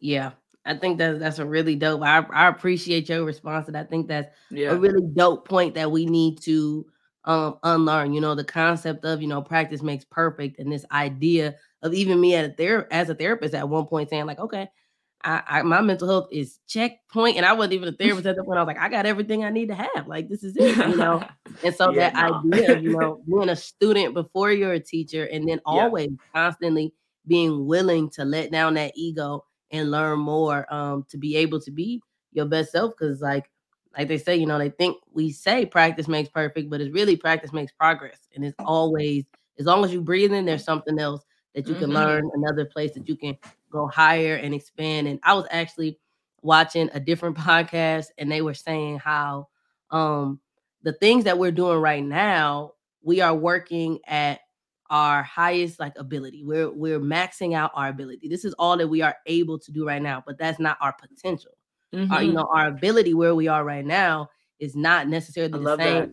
[0.00, 0.32] Yeah.
[0.66, 2.02] I think that's that's a really dope.
[2.02, 4.70] I, I appreciate your response, and I think that's yeah.
[4.70, 6.86] a really dope point that we need to
[7.26, 8.14] um unlearn.
[8.14, 12.18] You know, the concept of you know practice makes perfect, and this idea of even
[12.18, 14.70] me at a ther- as a therapist at one point saying like, okay,
[15.24, 18.44] I, I, my mental health is checkpoint, and I wasn't even a therapist at the
[18.44, 18.58] point.
[18.58, 20.06] I was like, I got everything I need to have.
[20.06, 21.26] Like this is it, you know.
[21.64, 22.58] and so yeah, that no.
[22.58, 26.42] idea, you know, being a student before you're a teacher, and then always yeah.
[26.42, 26.92] constantly
[27.26, 31.70] being willing to let down that ego and learn more um, to be able to
[31.70, 32.92] be your best self.
[32.98, 33.50] Because like
[33.96, 37.16] like they say, you know, they think we say practice makes perfect, but it's really
[37.16, 39.24] practice makes progress, and it's always
[39.58, 41.96] as long as you breathe in, there's something else that you can mm-hmm.
[41.96, 43.36] learn, another place that you can
[43.70, 45.06] go higher and expand.
[45.06, 45.98] And I was actually
[46.42, 49.48] watching a different podcast, and they were saying how
[49.90, 50.40] um,
[50.82, 54.40] the things that we're doing right now, we are working at
[54.90, 56.44] our highest like ability.
[56.44, 58.28] We're we're maxing out our ability.
[58.28, 60.92] This is all that we are able to do right now, but that's not our
[60.92, 61.52] potential.
[61.94, 62.12] Mm-hmm.
[62.12, 66.12] Our, you know, our ability where we are right now is not necessarily the same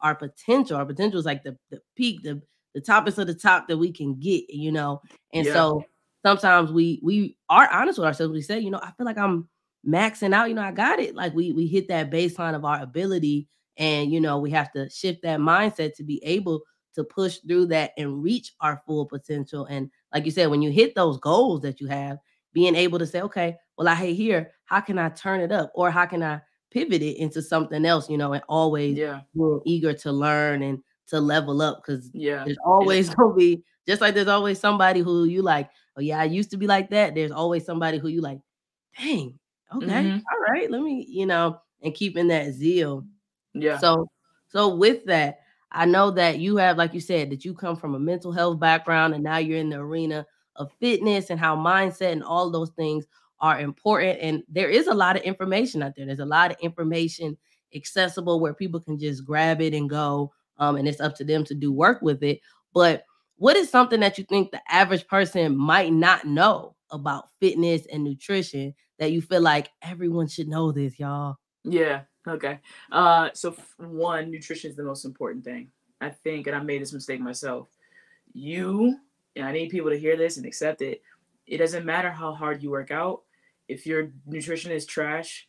[0.00, 0.76] our potential.
[0.76, 2.40] Our potential is like the, the peak, the
[2.74, 5.00] the toppest of the top that we can get, you know.
[5.32, 5.52] And yeah.
[5.52, 5.84] so
[6.24, 8.32] sometimes we we are honest with ourselves.
[8.32, 9.48] We say, you know, I feel like I'm
[9.86, 11.14] maxing out, you know, I got it.
[11.14, 13.48] Like we we hit that baseline of our ability.
[13.76, 16.62] And you know, we have to shift that mindset to be able
[16.94, 19.66] to push through that and reach our full potential.
[19.66, 22.18] And like you said, when you hit those goals that you have,
[22.52, 24.52] being able to say, okay, well, I hate here.
[24.64, 25.70] How can I turn it up?
[25.74, 28.10] Or how can I pivot it into something else?
[28.10, 29.20] You know, and always yeah.
[29.34, 30.80] being eager to learn and
[31.10, 33.14] to level up because yeah, there's always yeah.
[33.18, 36.56] gonna be just like there's always somebody who you like, oh yeah, I used to
[36.56, 37.14] be like that.
[37.14, 38.40] There's always somebody who you like,
[38.98, 39.38] dang,
[39.74, 40.18] okay, mm-hmm.
[40.18, 43.04] all right, let me, you know, and keeping that zeal.
[43.54, 43.78] Yeah.
[43.78, 44.08] So
[44.48, 45.40] so with that,
[45.72, 48.58] I know that you have, like you said, that you come from a mental health
[48.58, 52.70] background and now you're in the arena of fitness and how mindset and all those
[52.70, 53.06] things
[53.40, 54.18] are important.
[54.20, 56.06] And there is a lot of information out there.
[56.06, 57.38] There's a lot of information
[57.74, 60.32] accessible where people can just grab it and go.
[60.60, 62.40] Um, and it's up to them to do work with it.
[62.72, 63.04] But
[63.36, 68.04] what is something that you think the average person might not know about fitness and
[68.04, 71.36] nutrition that you feel like everyone should know this, y'all?
[71.64, 72.02] Yeah.
[72.28, 72.58] Okay.
[72.92, 75.70] Uh, so one, nutrition is the most important thing.
[76.00, 77.68] I think, and I made this mistake myself.
[78.32, 78.98] You,
[79.36, 81.02] and I need people to hear this and accept it.
[81.46, 83.22] It doesn't matter how hard you work out.
[83.68, 85.48] If your nutrition is trash,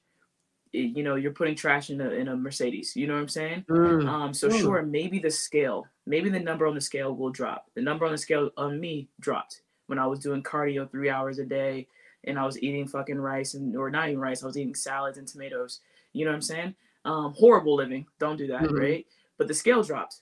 [0.74, 2.96] you know you're putting trash in a in a Mercedes.
[2.96, 3.66] You know what I'm saying?
[3.70, 4.08] Mm.
[4.08, 4.34] Um.
[4.34, 4.60] So mm.
[4.60, 7.68] sure, maybe the scale, maybe the number on the scale will drop.
[7.76, 11.40] The number on the scale on me dropped when I was doing cardio three hours
[11.40, 11.88] a day,
[12.24, 14.44] and I was eating fucking rice and or not even rice.
[14.44, 15.82] I was eating salads and tomatoes
[16.14, 16.76] you know what I'm saying?
[17.06, 18.06] Um, horrible living.
[18.20, 18.76] Don't do that, mm-hmm.
[18.76, 19.06] right?
[19.38, 20.18] But the scale dropped.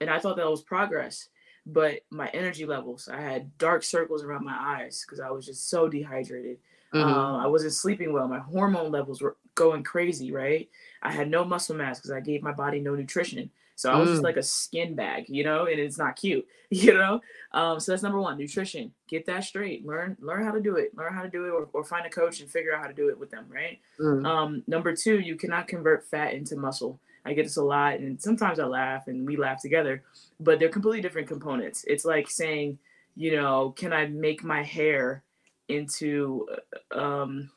[0.00, 1.28] And I thought that was progress.
[1.66, 5.70] But my energy levels, I had dark circles around my eyes because I was just
[5.70, 6.58] so dehydrated.
[6.92, 7.08] Mm-hmm.
[7.08, 8.28] Um, I wasn't sleeping well.
[8.28, 10.68] My hormone levels were going crazy, right?
[11.02, 13.50] I had no muscle mass because I gave my body no nutrition.
[13.76, 14.12] So I was mm.
[14.12, 17.20] just like a skin bag, you know, and it's not cute, you know.
[17.52, 18.92] Um, so that's number one, nutrition.
[19.08, 19.84] Get that straight.
[19.84, 20.96] Learn learn how to do it.
[20.96, 22.94] Learn how to do it, or, or find a coach and figure out how to
[22.94, 23.80] do it with them, right?
[23.98, 24.26] Mm.
[24.26, 27.00] Um, number two, you cannot convert fat into muscle.
[27.26, 30.02] I get this a lot, and sometimes I laugh and we laugh together,
[30.40, 31.84] but they're completely different components.
[31.88, 32.78] It's like saying,
[33.16, 35.24] you know, can I make my hair
[35.68, 36.46] into,
[36.94, 37.50] uh, um,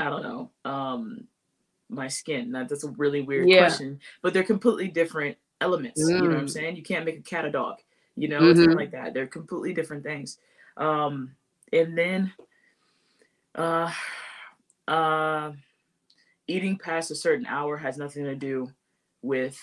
[0.00, 1.24] I don't know, um,
[1.88, 2.52] my skin?
[2.52, 3.58] That, that's a really weird yeah.
[3.58, 6.02] question, but they're completely different elements.
[6.02, 6.08] Mm.
[6.08, 6.50] You know what I'm mm.
[6.50, 6.76] saying?
[6.76, 7.76] You can't make a cat a dog.
[8.16, 8.72] You know, mm-hmm.
[8.72, 9.14] like that.
[9.14, 10.38] They're completely different things.
[10.76, 11.32] Um,
[11.72, 12.32] and then,
[13.54, 13.92] uh,
[14.88, 15.52] uh,
[16.48, 18.72] eating past a certain hour has nothing to do
[19.22, 19.60] with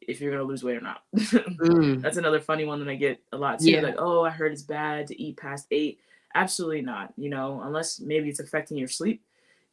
[0.00, 1.02] if you're gonna lose weight or not.
[1.14, 2.00] mm.
[2.02, 3.70] That's another funny one that I get a lot too.
[3.70, 3.80] Yeah.
[3.80, 6.00] Like, oh, I heard it's bad to eat past eight.
[6.34, 7.12] Absolutely not.
[7.16, 9.22] You know, unless maybe it's affecting your sleep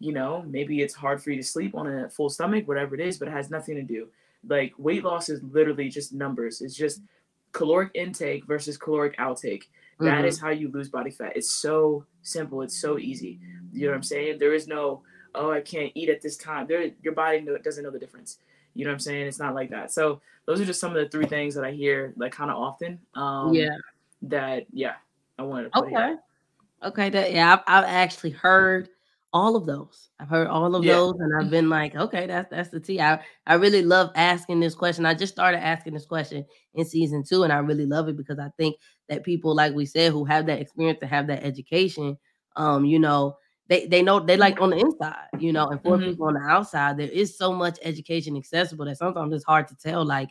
[0.01, 3.01] you know maybe it's hard for you to sleep on a full stomach whatever it
[3.01, 4.07] is but it has nothing to do
[4.47, 7.01] like weight loss is literally just numbers it's just
[7.51, 10.05] caloric intake versus caloric outtake mm-hmm.
[10.05, 13.39] that is how you lose body fat it's so simple it's so easy
[13.71, 15.01] you know what i'm saying there is no
[15.35, 16.67] oh, I can't eat at this time.
[16.67, 18.37] There, your body doesn't know the difference.
[18.73, 19.27] You know what I'm saying?
[19.27, 19.91] It's not like that.
[19.91, 22.57] So those are just some of the three things that I hear like kind of
[22.57, 22.99] often.
[23.15, 23.75] Um, yeah.
[24.23, 24.95] That yeah,
[25.39, 25.79] I wanted to.
[25.79, 25.89] okay.
[25.89, 26.19] Here.
[26.83, 27.09] Okay.
[27.09, 28.89] That yeah, I've, I've actually heard
[29.33, 30.09] all of those.
[30.19, 30.93] I've heard all of yeah.
[30.93, 32.99] those, and I've been like, okay, that's that's the tea.
[32.99, 35.05] I I really love asking this question.
[35.05, 38.39] I just started asking this question in season two, and I really love it because
[38.39, 38.75] I think
[39.09, 42.17] that people, like we said, who have that experience to have that education,
[42.55, 45.97] um, you know, they they know they like on the inside, you know, and for
[45.97, 46.09] mm-hmm.
[46.09, 49.75] people on the outside, there is so much education accessible that sometimes it's hard to
[49.75, 50.29] tell like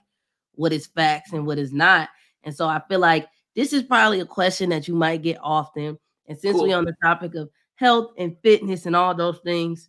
[0.54, 2.10] what is facts and what is not.
[2.42, 5.98] And so I feel like this is probably a question that you might get often.
[6.28, 6.68] And since cool.
[6.68, 9.88] we're on the topic of health and fitness and all those things.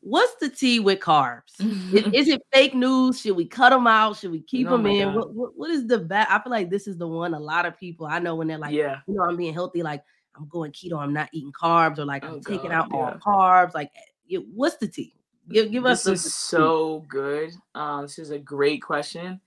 [0.00, 1.58] What's the tea with carbs?
[1.94, 3.20] is, is, it fake news?
[3.20, 4.18] Should we cut them out?
[4.18, 5.14] Should we keep oh them in?
[5.14, 6.28] What, what, what is the bad?
[6.30, 8.58] I feel like this is the one a lot of people I know when they're
[8.58, 10.02] like, yeah, you know, I'm being healthy, like
[10.36, 12.96] I'm going keto, I'm not eating carbs, or like oh I'm God, taking out yeah.
[12.96, 13.74] all carbs.
[13.74, 13.90] Like,
[14.30, 15.14] eh, what's the tea?
[15.50, 16.04] Give, give us.
[16.04, 17.52] This is so good.
[17.74, 19.40] Um, this is a great question.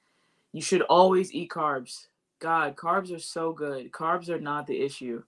[0.52, 2.08] You should always eat carbs.
[2.40, 3.92] God, carbs are so good.
[3.92, 5.22] Carbs are not the issue.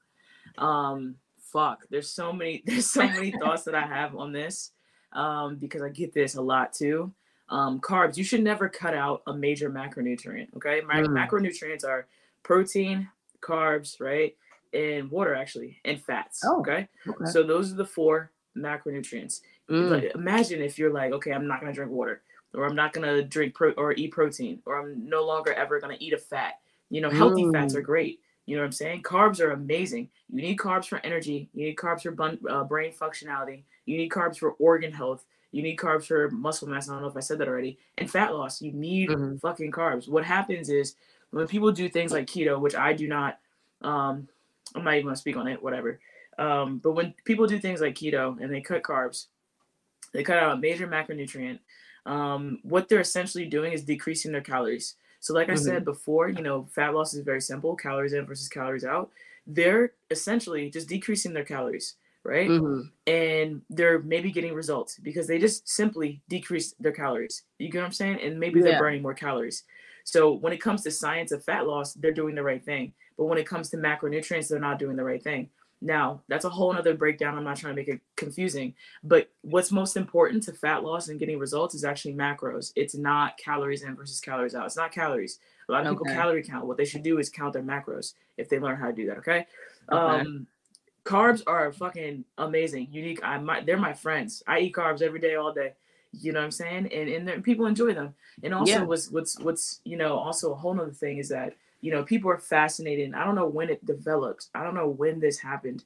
[0.57, 1.15] Um,
[1.53, 4.71] fuck there's so many there's so many thoughts that i have on this
[5.13, 7.13] um, because i get this a lot too
[7.49, 11.07] um, carbs you should never cut out a major macronutrient okay mm.
[11.07, 12.07] macronutrients are
[12.41, 13.07] protein
[13.41, 14.35] carbs right
[14.73, 16.87] and water actually and fats oh, okay?
[17.07, 19.89] okay so those are the four macronutrients mm.
[19.89, 22.23] like, imagine if you're like okay i'm not going to drink water
[22.55, 25.79] or i'm not going to drink pro- or eat protein or i'm no longer ever
[25.79, 26.53] going to eat a fat
[26.89, 27.51] you know healthy mm.
[27.51, 29.03] fats are great you know what I'm saying?
[29.03, 30.09] Carbs are amazing.
[30.29, 31.49] You need carbs for energy.
[31.53, 33.63] You need carbs for bun- uh, brain functionality.
[33.85, 35.25] You need carbs for organ health.
[35.51, 36.89] You need carbs for muscle mass.
[36.89, 37.77] I don't know if I said that already.
[37.97, 38.61] And fat loss.
[38.61, 39.37] You need mm-hmm.
[39.37, 40.09] fucking carbs.
[40.09, 40.95] What happens is
[41.31, 43.39] when people do things like keto, which I do not,
[43.81, 44.27] um,
[44.75, 45.99] I'm not even gonna speak on it, whatever.
[46.37, 49.27] Um, but when people do things like keto and they cut carbs,
[50.13, 51.59] they cut out a major macronutrient.
[52.05, 54.95] Um, what they're essentially doing is decreasing their calories.
[55.23, 55.53] So, like mm-hmm.
[55.53, 55.85] I said mm-hmm.
[55.85, 59.09] before, you know, fat loss is very simple calories in versus calories out.
[59.47, 62.49] They're essentially just decreasing their calories, right?
[62.49, 62.81] Mm-hmm.
[63.07, 67.43] And they're maybe getting results because they just simply decrease their calories.
[67.57, 68.19] You get what I'm saying?
[68.21, 68.65] And maybe yeah.
[68.65, 69.63] they're burning more calories.
[70.03, 72.91] So, when it comes to science of fat loss, they're doing the right thing.
[73.17, 75.49] But when it comes to macronutrients, they're not doing the right thing.
[75.83, 77.37] Now, that's a whole nother breakdown.
[77.37, 81.19] I'm not trying to make it confusing, but what's most important to fat loss and
[81.19, 82.71] getting results is actually macros.
[82.77, 84.65] It's not calories in versus calories out.
[84.65, 85.39] It's not calories.
[85.67, 85.97] A lot of okay.
[85.97, 86.67] people calorie count.
[86.67, 89.17] What they should do is count their macros if they learn how to do that.
[89.17, 89.45] Okay.
[89.91, 90.21] okay.
[90.21, 90.47] Um,
[91.03, 93.19] carbs are fucking amazing, unique.
[93.21, 94.41] I might, they're my friends.
[94.47, 95.73] I eat carbs every day, all day.
[96.13, 96.93] You know what I'm saying?
[96.93, 98.13] And and people enjoy them.
[98.43, 98.83] And also, yeah.
[98.83, 102.31] what's what's what's you know also a whole other thing is that you know, people
[102.31, 103.13] are fascinated.
[103.13, 104.47] I don't know when it developed.
[104.55, 105.83] I don't know when this happened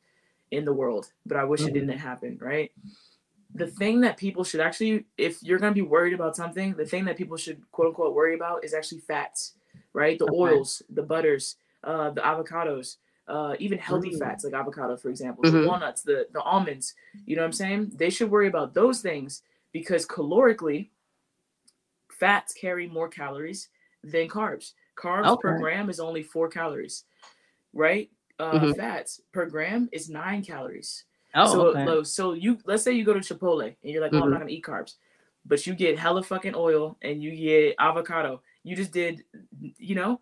[0.51, 1.69] in the world, but I wish mm-hmm.
[1.69, 2.71] it didn't happen, right?
[3.55, 6.85] The thing that people should actually, if you're going to be worried about something, the
[6.85, 9.53] thing that people should quote unquote worry about is actually fats,
[9.93, 10.19] right?
[10.19, 10.35] The okay.
[10.35, 14.19] oils, the butters, uh, the avocados, uh, even healthy mm-hmm.
[14.19, 15.61] fats like avocado, for example, mm-hmm.
[15.61, 16.93] the walnuts, the, the almonds,
[17.25, 17.91] you know what I'm saying?
[17.95, 19.41] They should worry about those things
[19.73, 20.89] because calorically,
[22.11, 23.69] fats carry more calories
[24.03, 24.73] than carbs.
[24.97, 25.41] Carbs okay.
[25.41, 27.03] per gram is only four calories,
[27.73, 28.09] right?
[28.39, 28.71] Uh, mm-hmm.
[28.73, 31.05] Fats per gram is nine calories.
[31.35, 32.03] Oh, so, okay.
[32.03, 34.23] so you let's say you go to Chipotle and you're like, oh, mm-hmm.
[34.23, 34.95] I'm not gonna eat carbs,
[35.45, 38.41] but you get hella fucking oil and you get avocado.
[38.63, 39.23] You just did,
[39.59, 40.19] you know,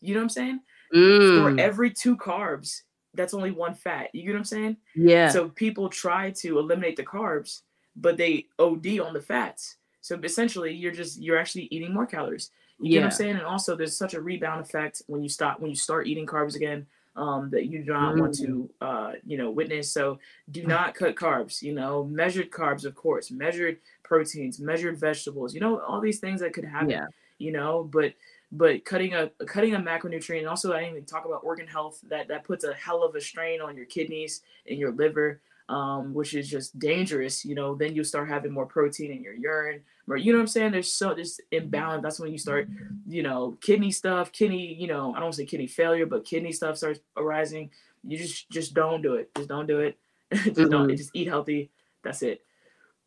[0.00, 0.60] you know what I'm saying?
[0.94, 1.56] Mm.
[1.56, 2.82] For every two carbs,
[3.14, 4.10] that's only one fat.
[4.12, 4.76] You get what I'm saying?
[4.94, 5.28] Yeah.
[5.28, 7.62] So people try to eliminate the carbs,
[7.96, 9.76] but they OD on the fats.
[10.00, 12.50] So essentially, you're just you're actually eating more calories.
[12.80, 13.00] You yeah.
[13.00, 13.36] know what I'm saying?
[13.36, 16.56] And also there's such a rebound effect when you stop when you start eating carbs
[16.56, 18.20] again um, that you do not mm.
[18.20, 19.92] want to uh, you know witness.
[19.92, 20.18] So
[20.50, 25.60] do not cut carbs, you know, measured carbs, of course, measured proteins, measured vegetables, you
[25.60, 27.06] know, all these things that could happen, yeah.
[27.38, 28.12] you know, but
[28.50, 32.00] but cutting a cutting a macronutrient and also I didn't even talk about organ health
[32.08, 36.12] that that puts a hell of a strain on your kidneys and your liver um,
[36.12, 37.44] which is just dangerous.
[37.44, 40.42] You know, then you start having more protein in your urine, or you know what
[40.42, 40.72] I'm saying?
[40.72, 42.02] There's so this imbalance.
[42.02, 42.68] That's when you start,
[43.06, 46.76] you know, kidney stuff, kidney, you know, I don't say kidney failure, but kidney stuff
[46.76, 47.70] starts arising.
[48.06, 49.34] You just just don't do it.
[49.36, 49.96] Just don't do it.
[50.32, 50.70] just mm-hmm.
[50.70, 50.96] don't.
[50.96, 51.70] Just eat healthy.
[52.02, 52.42] That's it.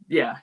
[0.08, 0.38] Yeah.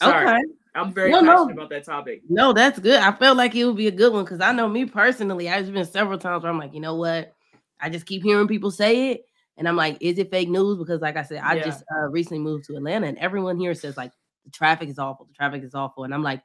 [0.00, 0.26] Sorry.
[0.26, 0.42] Okay.
[0.74, 1.52] I'm very no, passionate no.
[1.52, 2.22] about that topic.
[2.30, 2.98] No, that's good.
[2.98, 5.70] I felt like it would be a good one because I know me personally, I've
[5.70, 7.34] been several times where I'm like, you know what?
[7.78, 9.26] I just keep hearing people say it
[9.62, 10.76] and I'm like, is it fake news?
[10.76, 11.62] Because like I said, I yeah.
[11.62, 14.10] just uh, recently moved to Atlanta, and everyone here says like
[14.44, 15.26] the traffic is awful.
[15.26, 16.42] The traffic is awful, and I'm like,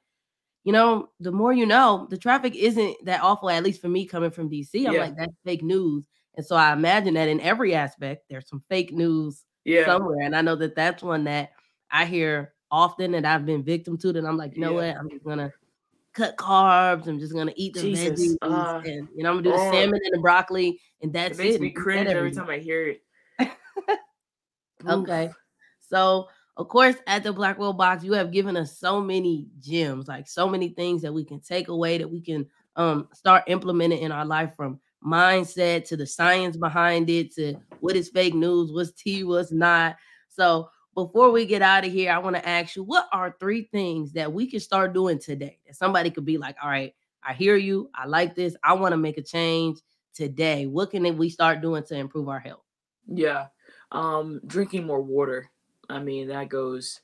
[0.63, 3.49] you know, the more you know, the traffic isn't that awful.
[3.49, 4.99] At least for me, coming from DC, I'm yeah.
[4.99, 6.05] like that's fake news.
[6.35, 9.87] And so I imagine that in every aspect, there's some fake news yeah.
[9.87, 11.53] somewhere, and I know that that's one that
[11.89, 14.25] I hear often and I've been victim to that.
[14.25, 14.95] I'm like, you know what?
[14.95, 15.51] I'm just gonna
[16.13, 17.07] cut carbs.
[17.07, 18.19] I'm just gonna eat the Jesus.
[18.19, 21.13] veggies, uh, and you know, I'm gonna do the oh, salmon and the broccoli, and
[21.13, 21.43] that's it.
[21.43, 21.61] Makes it.
[21.61, 23.01] me cringe every time I hear it.
[24.89, 25.31] okay,
[25.79, 30.27] so of course, at the Blackwell Box, you have given us so many gems, like
[30.27, 34.11] so many things that we can take away that we can um start implementing in
[34.11, 38.91] our life from mindset to the science behind it to what is fake news, what's
[38.91, 39.95] tea, what's not.
[40.27, 43.69] So before we get out of here, I want to ask you what are three
[43.71, 47.33] things that we can start doing today that somebody could be like, all right, I
[47.33, 47.89] hear you.
[47.93, 48.55] I like this.
[48.63, 49.79] I want to make a change
[50.15, 50.65] today.
[50.65, 52.63] What can we start doing to improve our health?
[53.07, 53.47] Yeah.
[53.91, 55.49] Um, drinking more water.
[55.89, 57.01] I mean, that goes,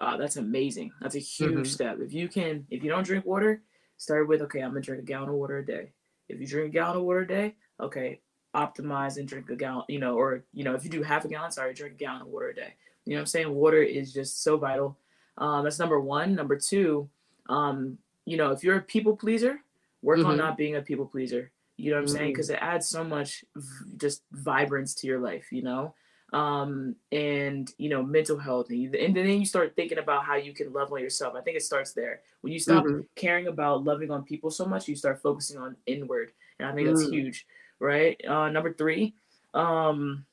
[0.00, 0.92] uh, that's amazing.
[1.00, 1.64] That's a huge mm-hmm.
[1.64, 1.98] step.
[2.00, 3.62] If you can, if you don't drink water,
[3.96, 5.92] start with, okay, I'm going to drink a gallon of water a day.
[6.28, 8.20] If you drink a gallon of water a day, okay,
[8.54, 11.28] optimize and drink a gallon, you know, or, you know, if you do half a
[11.28, 12.74] gallon, sorry, drink a gallon of water a day
[13.04, 13.54] you know what I'm saying?
[13.54, 14.96] Water is just so vital.
[15.38, 16.34] Um, that's number one.
[16.34, 17.08] Number two,
[17.48, 19.60] um, you know, if you're a people pleaser,
[20.02, 20.28] work mm-hmm.
[20.28, 21.50] on not being a people pleaser.
[21.76, 22.16] You know what I'm mm-hmm.
[22.16, 22.32] saying?
[22.32, 25.94] Because it adds so much v- just vibrance to your life, you know?
[26.32, 28.70] Um, and, you know, mental health.
[28.70, 31.34] And, you, and, then you start thinking about how you can love on yourself.
[31.36, 32.20] I think it starts there.
[32.42, 33.00] When you stop mm-hmm.
[33.16, 36.30] caring about loving on people so much, you start focusing on inward.
[36.60, 37.12] And I think that's mm.
[37.12, 37.46] huge,
[37.80, 38.20] right?
[38.24, 39.14] Uh, number three,
[39.54, 40.24] um,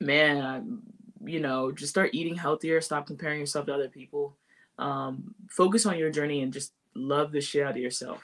[0.00, 0.80] man,
[1.24, 4.36] you know, just start eating healthier, stop comparing yourself to other people.
[4.78, 8.22] Um, focus on your journey and just love the shit out of yourself.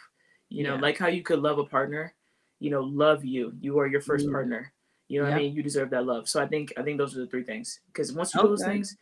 [0.49, 0.81] You know, yeah.
[0.81, 2.15] like how you could love a partner,
[2.61, 3.53] you know, love you.
[3.61, 4.33] You are your 1st mm.
[4.33, 4.72] partner.
[5.13, 5.55] You know what I mean?
[5.55, 6.27] You deserve that love.
[6.27, 7.81] So I think I think those are the three things.
[7.89, 8.47] Because once you okay.
[8.47, 8.97] do those things,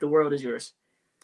[0.00, 0.72] the world is yours.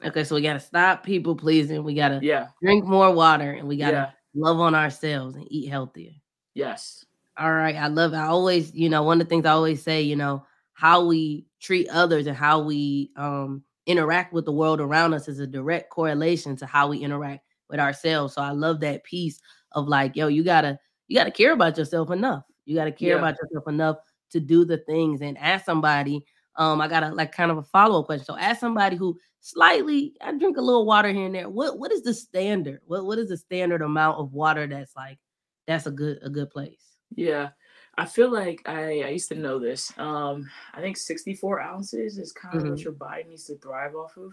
[0.05, 1.83] Okay, so we gotta stop people pleasing.
[1.83, 4.11] We gotta yeah drink more water and we gotta yeah.
[4.41, 6.13] love on ourselves and eat healthier.
[6.55, 7.05] Yes.
[7.37, 7.75] All right.
[7.75, 8.15] I love.
[8.15, 11.45] I always, you know, one of the things I always say, you know, how we
[11.61, 15.91] treat others and how we um, interact with the world around us is a direct
[15.91, 18.35] correlation to how we interact with ourselves.
[18.35, 19.41] So I love that piece
[19.73, 20.79] of like, yo, you gotta
[21.09, 22.45] you gotta care about yourself enough.
[22.65, 23.19] You gotta care yeah.
[23.19, 23.97] about yourself enough
[24.31, 26.25] to do the things and ask somebody.
[26.57, 28.25] Um, I got a like kind of a follow up question.
[28.25, 31.49] So ask somebody who slightly I drink a little water here and there.
[31.49, 32.81] What what is the standard?
[32.87, 35.19] What what is the standard amount of water that's like
[35.67, 36.83] that's a good a good place?
[37.15, 37.51] Yeah.
[37.99, 39.93] I feel like I, I used to know this.
[39.99, 42.71] Um, I think 64 ounces is kind of mm-hmm.
[42.71, 44.33] what your body needs to thrive off of.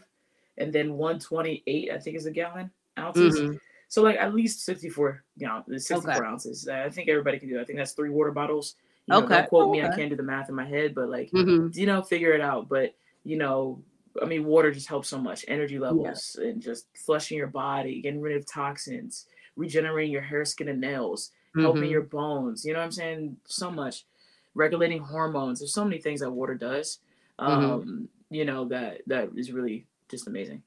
[0.57, 3.39] And then 128, I think, is a gallon ounces.
[3.39, 3.57] Mm-hmm.
[3.89, 6.25] So like at least 64 you know 64 okay.
[6.25, 6.67] ounces.
[6.67, 7.57] I think everybody can do.
[7.57, 7.61] It.
[7.61, 8.75] I think that's three water bottles.
[9.07, 9.35] You know, okay.
[9.35, 9.81] Don't quote okay.
[9.81, 9.87] me.
[9.87, 11.77] I can't do the math in my head, but like mm-hmm.
[11.77, 12.69] you know, figure it out.
[12.69, 13.81] But you know,
[14.21, 15.45] I mean, water just helps so much.
[15.47, 16.49] Energy levels yeah.
[16.49, 21.31] and just flushing your body, getting rid of toxins, regenerating your hair, skin, and nails
[21.57, 21.61] mm-hmm.
[21.61, 22.65] helping your bones.
[22.65, 23.37] You know what I'm saying?
[23.45, 24.05] So much
[24.53, 25.59] regulating hormones.
[25.59, 26.99] There's so many things that water does.
[27.39, 27.51] Mm-hmm.
[27.51, 28.03] Um, mm-hmm.
[28.29, 30.63] you know, that that is really just amazing.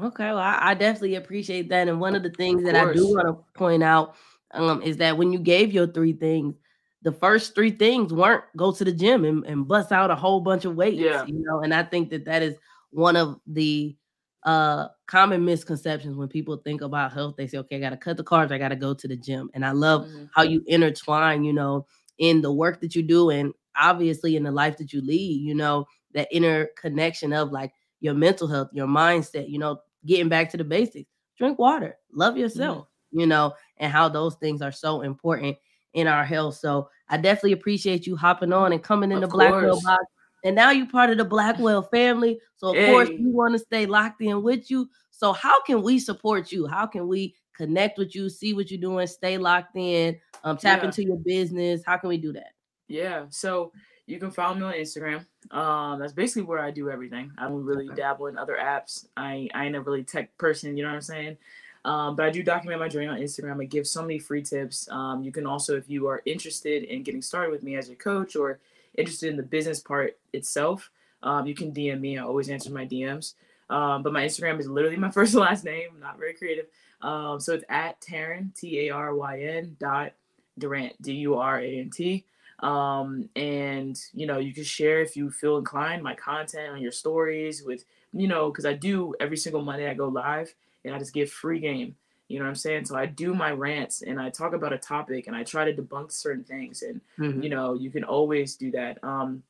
[0.00, 1.88] Okay, well, I, I definitely appreciate that.
[1.88, 4.14] And one of the things of that I do want to point out
[4.52, 6.54] um, is that when you gave your three things,
[7.02, 10.40] the first three things weren't go to the gym and, and bust out a whole
[10.40, 11.00] bunch of weights.
[11.00, 11.24] Yeah.
[11.26, 12.56] You know, and I think that that is
[12.90, 13.96] one of the
[14.44, 18.24] uh common misconceptions when people think about health they say okay i gotta cut the
[18.24, 20.24] carbs i gotta go to the gym and i love mm-hmm.
[20.34, 21.86] how you intertwine you know
[22.18, 25.54] in the work that you do and obviously in the life that you lead you
[25.54, 30.56] know that interconnection of like your mental health your mindset you know getting back to
[30.56, 33.20] the basics drink water love yourself mm-hmm.
[33.20, 35.56] you know and how those things are so important
[35.94, 39.36] in our health so i definitely appreciate you hopping on and coming in of the
[39.36, 40.04] blackwell box
[40.44, 42.40] and now you're part of the Blackwell family.
[42.56, 42.86] So of hey.
[42.86, 44.88] course we want to stay locked in with you.
[45.10, 46.66] So how can we support you?
[46.66, 50.80] How can we connect with you, see what you're doing, stay locked in, um, tap
[50.80, 50.86] yeah.
[50.86, 51.82] into your business?
[51.86, 52.52] How can we do that?
[52.88, 53.26] Yeah.
[53.28, 53.72] So
[54.06, 55.26] you can follow me on Instagram.
[55.50, 57.30] Um, that's basically where I do everything.
[57.38, 59.06] I don't really dabble in other apps.
[59.16, 61.36] I I ain't a really tech person, you know what I'm saying?
[61.84, 63.60] Um, but I do document my journey on Instagram.
[63.60, 64.88] I give so many free tips.
[64.90, 67.96] Um, you can also, if you are interested in getting started with me as your
[67.96, 68.60] coach or
[68.96, 70.90] interested in the business part itself,
[71.22, 72.18] um, you can DM me.
[72.18, 73.34] I always answer my DMs.
[73.68, 75.90] Um, but my Instagram is literally my first and last name.
[75.94, 76.66] I'm not very creative.
[77.00, 80.12] Um, so it's at Taryn T A R Y N dot
[80.58, 82.24] Durant D U R A N T.
[82.60, 86.92] Um, and you know you can share if you feel inclined my content on your
[86.92, 90.54] stories with you know because I do every single Monday I go live
[90.84, 91.96] and I just give free game.
[92.28, 92.86] You know what I'm saying?
[92.86, 95.82] So I do my rants and I talk about a topic and I try to
[95.82, 96.82] debunk certain things.
[96.82, 97.42] And mm-hmm.
[97.42, 99.02] you know, you can always do that.
[99.04, 99.42] Um,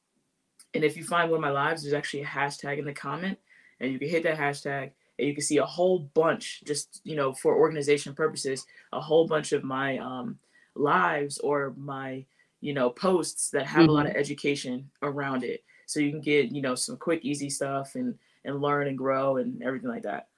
[0.75, 3.39] and if you find one of my lives, there's actually a hashtag in the comment,
[3.79, 7.15] and you can hit that hashtag and you can see a whole bunch, just you
[7.15, 10.39] know, for organization purposes, a whole bunch of my um,
[10.75, 12.25] lives or my
[12.61, 13.91] you know posts that have mm-hmm.
[13.91, 14.21] a lot of mm-hmm.
[14.21, 15.63] education around it.
[15.87, 19.37] So you can get you know some quick, easy stuff and and learn and grow
[19.37, 20.29] and everything like that.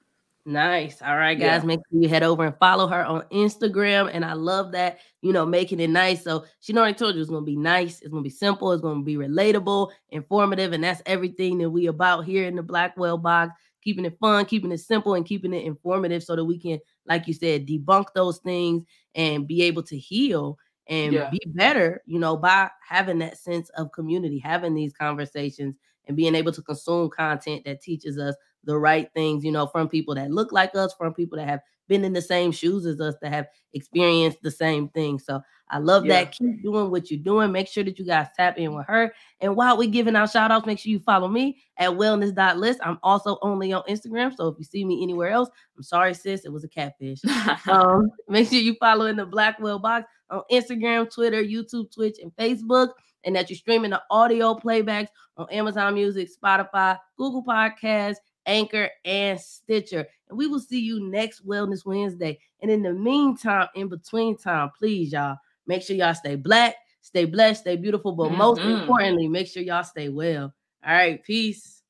[0.47, 1.01] Nice.
[1.01, 1.61] All right, guys.
[1.61, 1.65] Yeah.
[1.65, 4.11] Make sure you head over and follow her on Instagram.
[4.13, 6.23] And I love that, you know, making it nice.
[6.23, 9.01] So she already told you it's gonna be nice, it's gonna be simple, it's gonna
[9.01, 14.05] be relatable, informative, and that's everything that we about here in the Blackwell box, keeping
[14.05, 17.33] it fun, keeping it simple, and keeping it informative so that we can, like you
[17.33, 18.83] said, debunk those things
[19.15, 21.31] and be able to heal and yeah.
[21.31, 25.75] be better, you know, by having that sense of community, having these conversations
[26.07, 28.35] and being able to consume content that teaches us
[28.65, 31.61] the right things, you know, from people that look like us, from people that have
[31.87, 35.19] been in the same shoes as us, that have experienced the same thing.
[35.19, 36.25] So I love yeah.
[36.25, 36.31] that.
[36.33, 37.51] Keep doing what you're doing.
[37.51, 39.13] Make sure that you guys tap in with her.
[39.39, 42.77] And while we're giving out shout outs, make sure you follow me at wellness.liss.
[42.81, 44.35] I'm also only on Instagram.
[44.35, 47.19] So if you see me anywhere else, I'm sorry, sis, it was a catfish.
[47.67, 52.35] um, make sure you follow in the Blackwell box on Instagram, Twitter, YouTube, Twitch, and
[52.35, 52.89] Facebook
[53.25, 59.39] and that you're streaming the audio playbacks on Amazon Music, Spotify, Google Podcasts, Anchor, and
[59.39, 60.05] Stitcher.
[60.29, 62.39] And we will see you next Wellness Wednesday.
[62.61, 65.37] And in the meantime, in between time, please, y'all,
[65.67, 68.37] make sure y'all stay black, stay blessed, stay beautiful, but mm-hmm.
[68.37, 70.53] most importantly, make sure y'all stay well.
[70.85, 71.81] All right, peace.